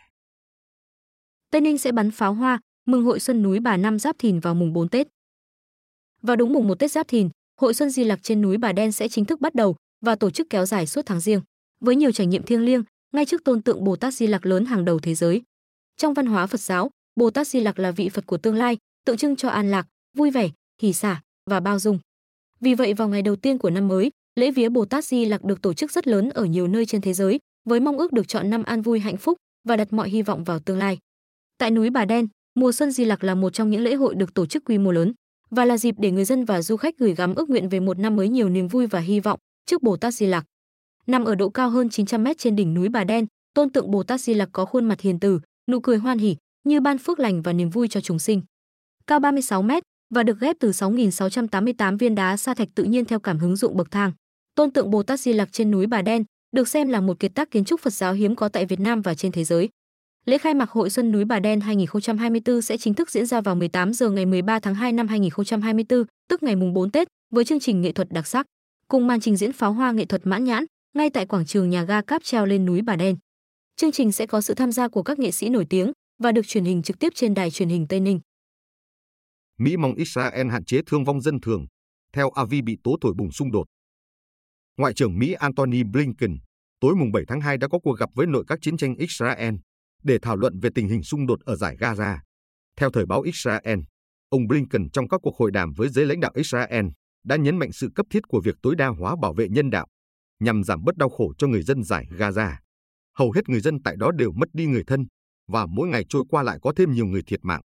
Tây 1.52 1.62
Ninh 1.62 1.78
sẽ 1.78 1.92
bắn 1.92 2.12
pháo 2.12 2.34
hoa, 2.34 2.60
mừng 2.86 3.04
hội 3.04 3.20
xuân 3.20 3.44
núi 3.44 3.60
Bà 3.60 3.78
Năm 3.78 4.00
Giáp 4.00 4.16
Thìn 4.20 4.40
vào 4.40 4.56
mùng 4.56 4.74
4 4.74 4.90
Tết. 4.90 5.08
Vào 6.22 6.36
đúng 6.36 6.54
mùng 6.54 6.68
1 6.68 6.80
Tết 6.80 6.92
Giáp 6.92 7.08
Thìn, 7.08 7.30
hội 7.62 7.74
xuân 7.74 7.90
Di 7.90 8.04
Lặc 8.04 8.20
trên 8.24 8.42
núi 8.42 8.58
Bà 8.58 8.72
Đen 8.72 8.92
sẽ 8.92 9.08
chính 9.08 9.26
thức 9.26 9.42
bắt 9.42 9.56
đầu 9.56 9.76
và 10.02 10.16
tổ 10.16 10.30
chức 10.30 10.50
kéo 10.50 10.66
dài 10.66 10.88
suốt 10.88 11.02
tháng 11.06 11.20
riêng, 11.20 11.42
với 11.80 11.96
nhiều 11.96 12.12
trải 12.12 12.28
nghiệm 12.28 12.44
thiêng 12.44 12.66
liêng, 12.66 12.84
ngay 13.12 13.26
trước 13.26 13.44
tôn 13.44 13.62
tượng 13.62 13.84
Bồ 13.84 13.96
Tát 13.96 14.14
Di 14.14 14.28
Lặc 14.28 14.46
lớn 14.46 14.66
hàng 14.66 14.86
đầu 14.86 15.00
thế 15.00 15.16
giới. 15.16 15.42
Trong 15.98 16.14
văn 16.14 16.26
hóa 16.26 16.48
Phật 16.48 16.60
giáo, 16.60 16.90
Bồ 17.16 17.30
Tát 17.30 17.48
Di 17.48 17.60
Lặc 17.60 17.80
là 17.80 17.92
vị 17.92 18.10
Phật 18.10 18.26
của 18.26 18.38
tương 18.38 18.56
lai, 18.56 18.78
tượng 19.06 19.18
trưng 19.18 19.36
cho 19.36 19.50
an 19.50 19.72
lạc, 19.72 19.88
vui 20.18 20.32
vẻ, 20.32 20.50
hỷ 20.82 20.94
xả 20.94 21.22
và 21.50 21.60
bao 21.60 21.80
dung. 21.80 22.00
Vì 22.60 22.74
vậy 22.74 22.94
vào 22.94 23.08
ngày 23.08 23.22
đầu 23.22 23.36
tiên 23.36 23.58
của 23.58 23.70
năm 23.70 23.88
mới, 23.88 24.12
lễ 24.36 24.52
vía 24.52 24.70
Bồ 24.70 24.86
Tát 24.86 25.06
Di 25.06 25.26
Lặc 25.26 25.44
được 25.44 25.62
tổ 25.62 25.74
chức 25.74 25.92
rất 25.92 26.08
lớn 26.08 26.30
ở 26.30 26.46
nhiều 26.46 26.68
nơi 26.68 26.86
trên 26.86 27.02
thế 27.02 27.14
giới, 27.14 27.40
với 27.70 27.80
mong 27.80 27.98
ước 27.98 28.14
được 28.14 28.28
chọn 28.28 28.50
năm 28.50 28.64
an 28.64 28.82
vui 28.82 29.00
hạnh 29.00 29.18
phúc 29.18 29.38
và 29.68 29.76
đặt 29.76 29.94
mọi 29.94 30.10
hy 30.10 30.22
vọng 30.22 30.44
vào 30.44 30.60
tương 30.60 30.78
lai. 30.78 30.98
Tại 31.58 31.72
núi 31.72 31.90
Bà 31.90 32.06
Đen, 32.06 32.28
mùa 32.56 32.72
xuân 32.72 32.92
Di 32.92 33.06
Lặc 33.06 33.24
là 33.24 33.36
một 33.36 33.54
trong 33.54 33.70
những 33.70 33.82
lễ 33.82 33.96
hội 33.96 34.16
được 34.16 34.34
tổ 34.34 34.46
chức 34.46 34.64
quy 34.66 34.78
mô 34.78 34.92
lớn 34.92 35.14
và 35.50 35.66
là 35.66 35.78
dịp 35.78 35.96
để 35.98 36.12
người 36.12 36.26
dân 36.26 36.46
và 36.46 36.62
du 36.62 36.78
khách 36.78 36.98
gửi 36.98 37.16
gắm 37.16 37.36
ước 37.36 37.50
nguyện 37.50 37.70
về 37.70 37.80
một 37.80 38.00
năm 38.00 38.16
mới 38.16 38.30
nhiều 38.30 38.50
niềm 38.50 38.68
vui 38.68 38.88
và 38.88 39.00
hy 39.00 39.20
vọng 39.20 39.40
trước 39.66 39.84
Bồ 39.84 39.98
Tát 39.98 40.14
Di 40.14 40.26
Lặc. 40.26 40.46
Nằm 41.08 41.26
ở 41.26 41.36
độ 41.36 41.50
cao 41.50 41.70
hơn 41.70 41.90
900 41.90 42.24
mét 42.24 42.38
trên 42.38 42.56
đỉnh 42.56 42.74
núi 42.74 42.90
Bà 42.90 43.04
Đen, 43.04 43.26
tôn 43.54 43.70
tượng 43.70 43.92
Bồ 43.92 44.04
Tát 44.04 44.22
Di 44.22 44.34
Lặc 44.34 44.50
có 44.52 44.66
khuôn 44.66 44.86
mặt 44.86 45.02
hiền 45.02 45.20
từ, 45.20 45.40
nụ 45.72 45.80
cười 45.80 45.98
hoan 45.98 46.18
hỉ, 46.18 46.36
như 46.64 46.82
ban 46.82 46.98
phước 46.98 47.20
lành 47.20 47.42
và 47.42 47.54
niềm 47.54 47.70
vui 47.70 47.88
cho 47.88 48.02
chúng 48.02 48.20
sinh. 48.20 48.42
Cao 49.08 49.20
36 49.20 49.62
mét 49.62 49.84
và 50.14 50.24
được 50.24 50.40
ghép 50.40 50.56
từ 50.60 50.70
6.688 50.70 51.98
viên 51.98 52.16
đá 52.16 52.38
sa 52.38 52.54
thạch 52.54 52.70
tự 52.76 52.84
nhiên 52.84 53.06
theo 53.06 53.20
cảm 53.20 53.40
hứng 53.40 53.56
dụng 53.56 53.78
bậc 53.78 53.92
thang. 53.92 54.12
Tôn 54.56 54.72
tượng 54.72 54.90
Bồ 54.90 55.04
Tát 55.04 55.20
Di 55.20 55.34
Lặc 55.34 55.50
trên 55.52 55.72
núi 55.72 55.88
Bà 55.88 56.02
Đen 56.02 56.24
được 56.52 56.68
xem 56.68 56.90
là 56.90 57.02
một 57.02 57.20
kiệt 57.20 57.32
tác 57.36 57.52
kiến 57.52 57.66
trúc 57.66 57.80
Phật 57.82 57.94
giáo 57.94 58.14
hiếm 58.14 58.36
có 58.36 58.50
tại 58.50 58.66
Việt 58.66 58.80
Nam 58.80 59.02
và 59.02 59.16
trên 59.16 59.32
thế 59.32 59.44
giới. 59.44 59.70
Lễ 60.26 60.38
khai 60.38 60.54
mạc 60.54 60.70
Hội 60.70 60.90
Xuân 60.90 61.12
núi 61.12 61.26
Bà 61.26 61.40
Đen 61.40 61.62
2024 61.62 62.62
sẽ 62.62 62.78
chính 62.78 62.94
thức 62.94 63.10
diễn 63.12 63.26
ra 63.26 63.42
vào 63.42 63.56
18 63.56 63.94
giờ 63.94 64.10
ngày 64.10 64.26
13 64.26 64.60
tháng 64.60 64.76
2 64.76 64.92
năm 64.92 65.08
2024, 65.08 66.04
tức 66.30 66.44
ngày 66.44 66.56
mùng 66.56 66.74
4 66.74 66.92
Tết, 66.92 67.08
với 67.32 67.46
chương 67.46 67.60
trình 67.60 67.82
nghệ 67.82 67.92
thuật 67.92 68.08
đặc 68.12 68.28
sắc, 68.28 68.46
cùng 68.88 69.08
màn 69.08 69.20
trình 69.20 69.38
diễn 69.38 69.54
pháo 69.54 69.74
hoa 69.74 69.92
nghệ 69.92 70.06
thuật 70.06 70.28
mãn 70.28 70.44
nhãn 70.44 70.66
ngay 70.96 71.10
tại 71.10 71.26
quảng 71.26 71.46
trường 71.46 71.70
nhà 71.70 71.84
ga 71.84 72.02
cáp 72.02 72.24
treo 72.24 72.46
lên 72.46 72.66
núi 72.66 72.82
Bà 72.82 72.96
Đen. 72.96 73.16
Chương 73.76 73.92
trình 73.92 74.12
sẽ 74.12 74.26
có 74.26 74.42
sự 74.42 74.54
tham 74.54 74.72
gia 74.72 74.88
của 74.88 75.04
các 75.04 75.20
nghệ 75.20 75.32
sĩ 75.32 75.50
nổi 75.50 75.66
tiếng 75.70 75.92
và 76.24 76.32
được 76.32 76.48
truyền 76.48 76.66
hình 76.66 76.82
trực 76.82 77.00
tiếp 77.00 77.14
trên 77.16 77.34
đài 77.34 77.52
truyền 77.52 77.70
hình 77.70 77.86
Tây 77.90 78.00
Ninh. 78.00 78.20
Mỹ 79.60 79.78
mong 79.78 79.94
Israel 79.94 80.48
hạn 80.50 80.66
chế 80.66 80.82
thương 80.86 81.04
vong 81.04 81.22
dân 81.22 81.42
thường, 81.42 81.66
theo 82.14 82.30
Avi 82.30 82.62
bị 82.62 82.78
tố 82.84 82.98
thổi 83.02 83.14
bùng 83.18 83.32
xung 83.32 83.52
đột. 83.52 83.66
Ngoại 84.78 84.94
trưởng 84.94 85.20
Mỹ 85.20 85.34
Antony 85.34 85.84
Blinken 85.84 86.38
tối 86.80 86.96
mùng 86.96 87.12
7 87.12 87.24
tháng 87.28 87.42
2 87.42 87.58
đã 87.58 87.68
có 87.68 87.80
cuộc 87.80 88.00
gặp 88.00 88.10
với 88.14 88.28
nội 88.28 88.44
các 88.48 88.60
chiến 88.62 88.78
tranh 88.78 88.96
Israel 88.96 89.56
để 90.04 90.18
thảo 90.22 90.36
luận 90.36 90.60
về 90.60 90.70
tình 90.76 90.88
hình 90.88 91.04
xung 91.04 91.28
đột 91.28 91.40
ở 91.46 91.56
giải 91.56 91.76
Gaza. 91.80 92.18
Theo 92.78 92.90
thời 92.92 93.06
báo 93.06 93.22
Israel, 93.22 93.80
ông 94.30 94.48
Blinken 94.48 94.90
trong 94.90 95.08
các 95.08 95.20
cuộc 95.24 95.38
hội 95.38 95.52
đàm 95.52 95.74
với 95.74 95.90
giới 95.90 96.06
lãnh 96.06 96.20
đạo 96.20 96.32
Israel 96.36 96.86
đã 97.24 97.36
nhấn 97.36 97.58
mạnh 97.58 97.72
sự 97.72 97.90
cấp 97.96 98.06
thiết 98.10 98.28
của 98.28 98.42
việc 98.42 98.56
tối 98.62 98.76
đa 98.76 98.88
hóa 98.88 99.16
bảo 99.22 99.34
vệ 99.34 99.50
nhân 99.50 99.70
đạo 99.70 99.88
nhằm 100.40 100.64
giảm 100.64 100.84
bớt 100.84 100.98
đau 100.98 101.10
khổ 101.10 101.34
cho 101.38 101.48
người 101.48 101.62
dân 101.62 101.84
giải 101.84 102.08
Gaza. 102.10 102.54
Hầu 103.18 103.32
hết 103.32 103.50
người 103.50 103.60
dân 103.60 103.84
tại 103.84 103.96
đó 103.98 104.12
đều 104.12 104.32
mất 104.32 104.50
đi 104.54 104.66
người 104.66 104.84
thân 104.88 105.06
và 105.48 105.66
mỗi 105.66 105.88
ngày 105.88 106.06
trôi 106.10 106.24
qua 106.30 106.44
lại 106.44 106.58
có 106.62 106.74
thêm 106.76 106.92
nhiều 106.92 107.06
người 107.06 107.22
thiệt 107.28 107.40
mạng. 107.44 107.62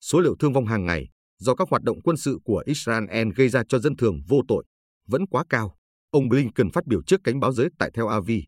Số 0.00 0.20
liệu 0.20 0.36
thương 0.38 0.52
vong 0.52 0.66
hàng 0.66 0.84
ngày 0.84 1.08
do 1.38 1.54
các 1.54 1.68
hoạt 1.70 1.82
động 1.82 2.02
quân 2.02 2.16
sự 2.16 2.38
của 2.44 2.62
Israel 2.66 3.28
gây 3.36 3.48
ra 3.48 3.62
cho 3.68 3.78
dân 3.78 3.96
thường 3.96 4.20
vô 4.28 4.40
tội 4.48 4.64
vẫn 5.06 5.26
quá 5.26 5.44
cao. 5.48 5.76
Ông 6.10 6.28
Blinken 6.28 6.70
phát 6.70 6.86
biểu 6.86 7.02
trước 7.02 7.20
cánh 7.24 7.40
báo 7.40 7.52
giới 7.52 7.68
tại 7.78 7.90
Tel 7.94 8.06
Aviv. 8.10 8.44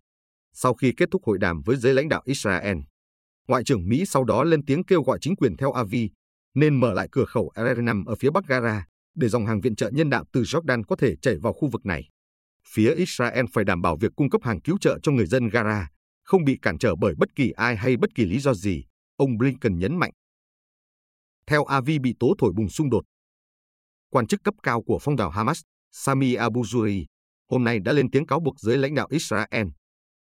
Sau 0.53 0.75
khi 0.75 0.93
kết 0.97 1.09
thúc 1.11 1.23
hội 1.25 1.39
đàm 1.39 1.63
với 1.63 1.77
giới 1.77 1.95
lãnh 1.95 2.09
đạo 2.09 2.23
Israel, 2.25 2.77
Ngoại 3.49 3.65
trưởng 3.65 3.89
Mỹ 3.89 4.05
sau 4.07 4.25
đó 4.25 4.45
lên 4.45 4.65
tiếng 4.67 4.85
kêu 4.85 5.03
gọi 5.03 5.19
chính 5.21 5.37
quyền 5.37 5.57
Tel 5.57 5.69
Aviv 5.75 6.11
nên 6.55 6.81
mở 6.81 6.93
lại 6.93 7.09
cửa 7.13 7.25
khẩu 7.25 7.53
Erenam 7.55 8.05
ở 8.05 8.15
phía 8.15 8.31
bắc 8.31 8.45
Gaza 8.45 8.81
để 9.15 9.29
dòng 9.29 9.47
hàng 9.47 9.61
viện 9.61 9.77
trợ 9.77 9.91
nhân 9.91 10.11
đạo 10.11 10.25
từ 10.33 10.43
Jordan 10.43 10.83
có 10.89 10.97
thể 10.97 11.17
chảy 11.23 11.37
vào 11.43 11.53
khu 11.53 11.69
vực 11.69 11.87
này. 11.87 12.09
Phía 12.69 12.95
Israel 12.95 13.45
phải 13.53 13.65
đảm 13.65 13.83
bảo 13.83 13.97
việc 13.97 14.13
cung 14.17 14.31
cấp 14.31 14.43
hàng 14.45 14.61
cứu 14.61 14.79
trợ 14.81 14.99
cho 15.03 15.13
người 15.13 15.27
dân 15.27 15.49
Gaza 15.49 15.85
không 16.23 16.45
bị 16.45 16.59
cản 16.63 16.79
trở 16.79 16.95
bởi 16.95 17.15
bất 17.19 17.35
kỳ 17.35 17.51
ai 17.51 17.77
hay 17.77 17.97
bất 17.97 18.15
kỳ 18.15 18.25
lý 18.25 18.39
do 18.39 18.55
gì, 18.55 18.85
ông 19.17 19.39
Blinken 19.39 19.79
nhấn 19.79 19.97
mạnh. 19.97 20.13
Theo 21.47 21.65
Avi 21.65 21.99
bị 21.99 22.15
tố 22.21 22.35
thổi 22.39 22.53
bùng 22.57 22.69
xung 22.69 22.91
đột. 22.91 23.05
Quan 24.11 24.27
chức 24.27 24.43
cấp 24.45 24.55
cao 24.63 24.83
của 24.83 24.99
phong 25.03 25.17
trào 25.17 25.31
Hamas, 25.31 25.61
Sami 25.93 26.35
Abu 26.35 26.63
Zuri, 26.63 27.05
hôm 27.51 27.65
nay 27.65 27.79
đã 27.79 27.93
lên 27.93 28.11
tiếng 28.11 28.27
cáo 28.27 28.41
buộc 28.41 28.61
giới 28.61 28.79
lãnh 28.79 28.95
đạo 28.95 29.07
Israel, 29.11 29.67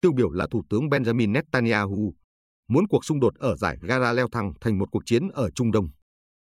tiêu 0.01 0.11
biểu 0.15 0.31
là 0.31 0.47
Thủ 0.51 0.63
tướng 0.69 0.89
Benjamin 0.89 1.31
Netanyahu, 1.31 2.13
muốn 2.67 2.87
cuộc 2.87 3.05
xung 3.05 3.19
đột 3.19 3.35
ở 3.35 3.55
giải 3.55 3.77
Gaza 3.81 4.13
leo 4.13 4.27
thang 4.31 4.53
thành 4.61 4.79
một 4.79 4.91
cuộc 4.91 5.05
chiến 5.05 5.27
ở 5.27 5.49
Trung 5.49 5.71
Đông. 5.71 5.89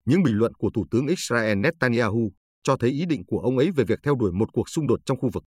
Những 0.05 0.23
bình 0.23 0.35
luận 0.35 0.53
của 0.53 0.69
Thủ 0.73 0.85
tướng 0.91 1.07
Israel 1.07 1.57
Netanyahu 1.57 2.31
cho 2.63 2.77
thấy 2.77 2.89
ý 2.89 3.05
định 3.05 3.25
của 3.27 3.39
ông 3.39 3.57
ấy 3.57 3.71
về 3.71 3.83
việc 3.83 3.99
theo 4.03 4.15
đuổi 4.15 4.31
một 4.31 4.49
cuộc 4.53 4.69
xung 4.69 4.87
đột 4.87 4.99
trong 5.05 5.17
khu 5.17 5.29
vực. 5.33 5.43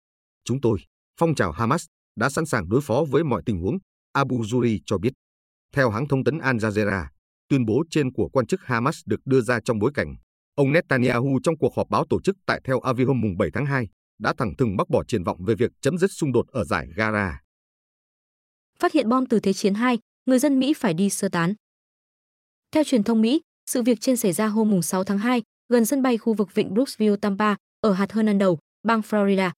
Chúng 0.46 0.62
tôi, 0.62 0.80
phong 1.20 1.36
trào 1.36 1.52
Hamas, 1.52 1.86
đã 2.16 2.30
sẵn 2.30 2.46
sàng 2.46 2.70
đối 2.70 2.82
phó 2.82 3.06
với 3.10 3.24
mọi 3.24 3.42
tình 3.46 3.60
huống, 3.60 3.78
Abu 4.14 4.42
Zuri 4.42 4.80
cho 4.86 4.98
biết. 4.98 5.14
Theo 5.76 5.90
hãng 5.90 6.08
thông 6.08 6.24
tấn 6.24 6.40
Al 6.40 6.56
Jazeera, 6.56 7.06
tuyên 7.50 7.66
bố 7.66 7.84
trên 7.90 8.14
của 8.14 8.30
quan 8.34 8.48
chức 8.48 8.62
Hamas 8.64 9.00
được 9.06 9.20
đưa 9.26 9.42
ra 9.42 9.60
trong 9.66 9.80
bối 9.80 9.92
cảnh 9.94 10.16
ông 10.56 10.72
Netanyahu 10.72 11.40
trong 11.44 11.58
cuộc 11.58 11.76
họp 11.76 11.90
báo 11.90 12.06
tổ 12.10 12.22
chức 12.22 12.36
tại 12.46 12.62
Tel 12.64 12.76
Aviv 12.84 13.08
hôm 13.08 13.22
7 13.38 13.50
tháng 13.54 13.66
2 13.66 13.88
đã 14.24 14.34
thẳng 14.38 14.56
thừng 14.58 14.78
bác 14.78 14.90
bỏ 14.90 15.04
triển 15.04 15.24
vọng 15.24 15.38
về 15.46 15.56
việc 15.56 15.72
chấm 15.82 15.98
dứt 15.98 16.12
xung 16.12 16.32
đột 16.32 16.48
ở 16.48 16.64
giải 16.64 16.88
Gaza. 16.96 17.32
Phát 18.80 18.92
hiện 18.94 19.10
bom 19.10 19.26
từ 19.26 19.40
Thế 19.40 19.54
chiến 19.54 19.74
2, 19.74 20.00
người 20.26 20.40
dân 20.40 20.60
Mỹ 20.60 20.74
phải 20.74 20.94
đi 20.94 21.10
sơ 21.10 21.30
tán. 21.30 21.54
Theo 22.72 22.84
truyền 22.84 23.04
thông 23.04 23.22
Mỹ, 23.22 23.42
sự 23.66 23.82
việc 23.82 24.02
trên 24.02 24.18
xảy 24.18 24.34
ra 24.34 24.48
hôm 24.48 24.82
6 24.82 25.04
tháng 25.04 25.18
2 25.18 25.42
gần 25.70 25.86
sân 25.86 26.02
bay 26.02 26.18
khu 26.18 26.34
vực 26.34 26.56
vịnh 26.56 26.74
Brooksville, 26.74 27.16
Tampa, 27.22 27.56
ở 27.82 27.94
hạt 27.94 28.12
Hernando, 28.12 28.48
bang 28.84 29.02
Florida. 29.02 29.52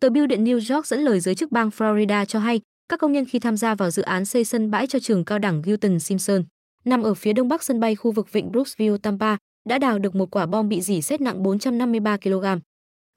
Tờ 0.00 0.10
Bill 0.10 0.26
điện 0.26 0.44
New 0.44 0.74
York 0.74 0.86
dẫn 0.86 1.00
lời 1.00 1.20
giới 1.20 1.34
chức 1.34 1.52
bang 1.52 1.68
Florida 1.68 2.24
cho 2.24 2.38
hay, 2.38 2.60
các 2.88 3.00
công 3.00 3.12
nhân 3.12 3.24
khi 3.24 3.38
tham 3.38 3.56
gia 3.56 3.74
vào 3.74 3.90
dự 3.90 4.02
án 4.02 4.24
xây 4.24 4.44
sân 4.44 4.70
bãi 4.70 4.86
cho 4.86 4.98
trường 4.98 5.24
cao 5.24 5.38
đẳng 5.38 5.62
Gilton 5.62 6.00
Simpson, 6.00 6.44
nằm 6.84 7.02
ở 7.02 7.14
phía 7.14 7.32
đông 7.32 7.48
bắc 7.48 7.62
sân 7.62 7.80
bay 7.80 7.96
khu 7.96 8.12
vực 8.12 8.32
vịnh 8.32 8.52
Brooksville, 8.52 8.98
Tampa, 9.02 9.36
đã 9.68 9.78
đào 9.78 9.98
được 9.98 10.14
một 10.14 10.30
quả 10.30 10.46
bom 10.46 10.68
bị 10.68 10.80
dỉ 10.80 11.02
xét 11.02 11.20
nặng 11.20 11.42
453 11.42 12.16
kg. 12.16 12.44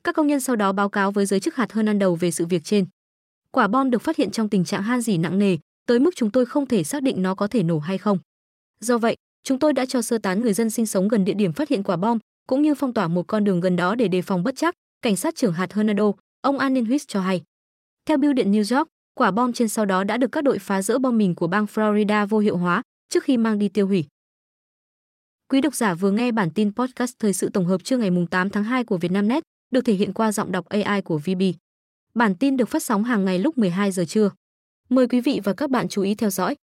Các 0.04 0.16
công 0.16 0.28
nhân 0.28 0.40
sau 0.40 0.56
đó 0.56 0.72
báo 0.72 0.90
cáo 0.90 1.12
với 1.12 1.26
giới 1.26 1.40
chức 1.40 1.56
hạt 1.56 1.74
Hernando 1.74 2.12
về 2.12 2.32
sự 2.32 2.46
việc 2.46 2.64
trên. 2.64 2.86
Quả 3.52 3.68
bom 3.68 3.90
được 3.90 4.02
phát 4.02 4.18
hiện 4.18 4.32
trong 4.32 4.50
tình 4.50 4.66
trạng 4.66 4.84
han 4.84 5.02
dỉ 5.02 5.18
nặng 5.18 5.40
nề, 5.40 5.58
tới 5.86 6.00
mức 6.00 6.16
chúng 6.16 6.32
tôi 6.32 6.46
không 6.46 6.66
thể 6.66 6.84
xác 6.84 7.04
định 7.04 7.22
nó 7.22 7.36
có 7.36 7.48
thể 7.48 7.64
nổ 7.64 7.80
hay 7.80 7.98
không. 7.98 8.18
Do 8.80 8.98
vậy, 8.98 9.16
chúng 9.44 9.60
tôi 9.60 9.74
đã 9.74 9.86
cho 9.86 10.02
sơ 10.02 10.18
tán 10.18 10.42
người 10.42 10.54
dân 10.54 10.70
sinh 10.70 10.86
sống 10.86 11.08
gần 11.08 11.26
địa 11.26 11.34
điểm 11.34 11.54
phát 11.54 11.70
hiện 11.70 11.84
quả 11.84 11.98
bom, 11.98 12.20
cũng 12.48 12.62
như 12.62 12.76
phong 12.76 12.94
tỏa 12.94 13.08
một 13.08 13.28
con 13.28 13.44
đường 13.44 13.62
gần 13.62 13.76
đó 13.76 13.96
để 13.96 14.08
đề 14.08 14.22
phòng 14.22 14.44
bất 14.44 14.56
chắc, 14.56 14.76
cảnh 15.02 15.16
sát 15.16 15.36
trưởng 15.36 15.54
hạt 15.54 15.74
Hernando, 15.74 16.12
ông 16.42 16.58
Anin 16.58 16.86
Huis 16.86 17.08
cho 17.08 17.22
hay. 17.22 17.42
Theo 18.06 18.18
Bưu 18.18 18.34
điện 18.34 18.52
New 18.52 18.78
York, 18.78 18.88
quả 19.14 19.32
bom 19.32 19.54
trên 19.54 19.70
sau 19.70 19.86
đó 19.86 20.04
đã 20.04 20.18
được 20.18 20.32
các 20.32 20.44
đội 20.44 20.60
phá 20.60 20.82
rỡ 20.82 21.00
bom 21.00 21.18
mìn 21.18 21.36
của 21.36 21.48
bang 21.48 21.66
Florida 21.66 22.28
vô 22.28 22.40
hiệu 22.40 22.58
hóa 22.58 22.82
trước 23.10 23.24
khi 23.24 23.38
mang 23.38 23.60
đi 23.60 23.70
tiêu 23.70 23.88
hủy. 23.88 24.06
Quý 25.48 25.62
độc 25.62 25.76
giả 25.76 25.94
vừa 25.94 26.12
nghe 26.12 26.32
bản 26.32 26.52
tin 26.52 26.74
podcast 26.76 27.16
thời 27.20 27.34
sự 27.34 27.50
tổng 27.50 27.66
hợp 27.66 27.84
trưa 27.84 27.98
ngày 27.98 28.10
8 28.32 28.50
tháng 28.50 28.64
2 28.64 28.84
của 28.84 28.98
Vietnamnet, 28.98 29.44
được 29.72 29.86
thể 29.86 29.94
hiện 29.94 30.14
qua 30.14 30.32
giọng 30.32 30.52
đọc 30.52 30.70
AI 30.70 31.02
của 31.02 31.18
VB. 31.18 31.42
Bản 32.14 32.36
tin 32.36 32.58
được 32.58 32.70
phát 32.70 32.84
sóng 32.84 33.04
hàng 33.04 33.26
ngày 33.26 33.40
lúc 33.40 33.58
12 33.58 33.92
giờ 33.92 34.06
trưa. 34.06 34.32
Mời 34.90 35.08
quý 35.08 35.22
vị 35.22 35.40
và 35.44 35.54
các 35.54 35.70
bạn 35.70 35.88
chú 35.88 36.02
ý 36.02 36.16
theo 36.16 36.30
dõi. 36.30 36.56